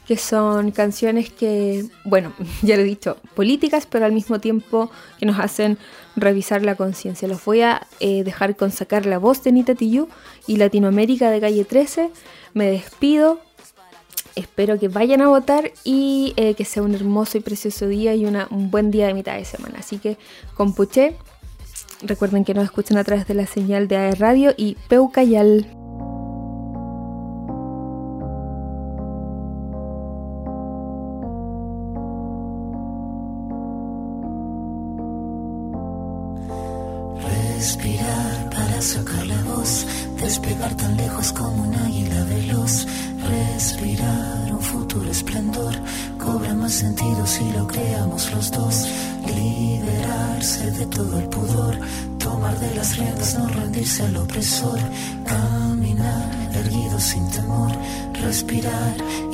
que 0.07 0.17
son 0.17 0.71
canciones 0.71 1.31
que, 1.31 1.85
bueno, 2.03 2.33
ya 2.61 2.75
lo 2.75 2.83
he 2.83 2.85
dicho, 2.85 3.17
políticas, 3.33 3.87
pero 3.87 4.05
al 4.05 4.11
mismo 4.11 4.39
tiempo 4.39 4.91
que 5.19 5.25
nos 5.25 5.39
hacen 5.39 5.77
revisar 6.15 6.63
la 6.63 6.75
conciencia. 6.75 7.27
Los 7.27 7.43
voy 7.43 7.61
a 7.61 7.87
eh, 7.99 8.23
dejar 8.23 8.55
con 8.55 8.71
sacar 8.71 9.05
la 9.05 9.17
voz 9.17 9.43
de 9.43 9.51
Nita 9.51 9.75
Tiyu 9.75 10.07
y 10.47 10.57
Latinoamérica 10.57 11.29
de 11.29 11.41
Calle 11.41 11.65
13. 11.65 12.09
Me 12.53 12.69
despido, 12.69 13.39
espero 14.35 14.79
que 14.79 14.87
vayan 14.87 15.21
a 15.21 15.27
votar 15.27 15.71
y 15.83 16.33
eh, 16.37 16.53
que 16.55 16.65
sea 16.65 16.83
un 16.83 16.95
hermoso 16.95 17.37
y 17.37 17.41
precioso 17.41 17.87
día 17.87 18.15
y 18.15 18.25
un 18.25 18.71
buen 18.71 18.91
día 18.91 19.07
de 19.07 19.13
mitad 19.13 19.35
de 19.35 19.45
semana. 19.45 19.79
Así 19.79 19.97
que 19.97 20.17
compuché. 20.55 21.17
Recuerden 22.01 22.43
que 22.43 22.53
nos 22.53 22.65
escuchan 22.65 22.97
a 22.97 23.03
través 23.03 23.25
de 23.27 23.33
la 23.33 23.45
señal 23.45 23.87
de 23.87 23.95
AE 23.97 24.15
Radio 24.15 24.53
y 24.57 24.75
Peucayal. 24.89 25.84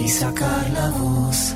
Y 0.03 0.07
sacar 0.07 0.69
la 0.71 0.89
voz. 0.89 1.55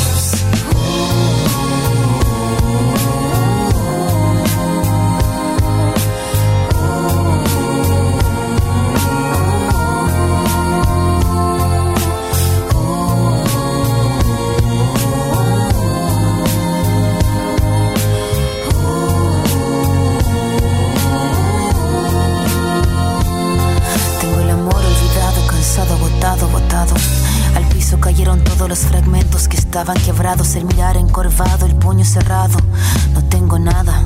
Al 26.71 27.65
piso 27.67 27.99
cayeron 27.99 28.41
todos 28.45 28.69
los 28.69 28.79
fragmentos 28.79 29.49
que 29.49 29.57
estaban 29.57 29.97
quebrados, 29.97 30.55
el 30.55 30.63
mirar 30.63 30.95
encorvado, 30.95 31.65
el 31.65 31.75
puño 31.75 32.05
cerrado. 32.05 32.57
No 33.13 33.25
tengo 33.25 33.59
nada, 33.59 34.05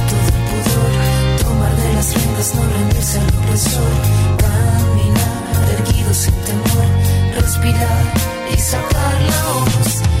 no 2.41 2.63
rendirse 2.73 3.19
al 3.19 3.27
opresor, 3.37 3.91
caminar 4.39 5.69
erguido 5.77 6.11
sin 6.11 6.33
temor, 6.41 6.87
respirar 7.35 8.13
y 8.51 8.57
sacar 8.57 9.21
la 9.21 9.43
voz. 9.53 10.20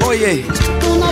Oye, 0.05 0.43
Tú 0.81 0.95
no 0.97 1.11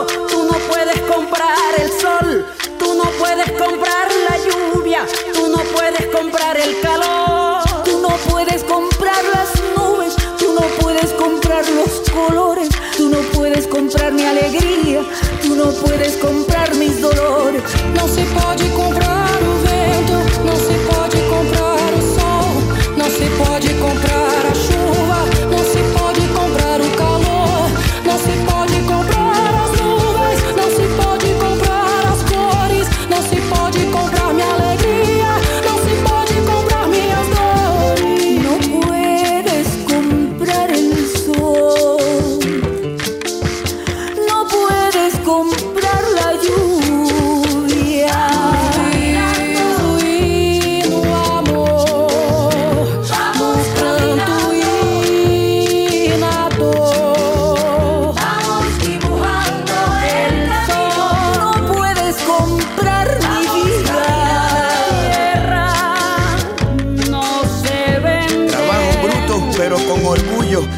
colores, 12.11 12.69
tú 12.97 13.09
no 13.09 13.19
puedes 13.33 13.67
comprar 13.67 14.13
mi 14.13 14.23
alegría, 14.23 15.01
tú 15.41 15.55
no 15.55 15.71
puedes 15.71 16.17
comprar 16.17 16.75
mis 16.75 17.01
dolores. 17.01 17.63
Não 17.95 18.07
se 18.07 18.23
pode 18.25 18.70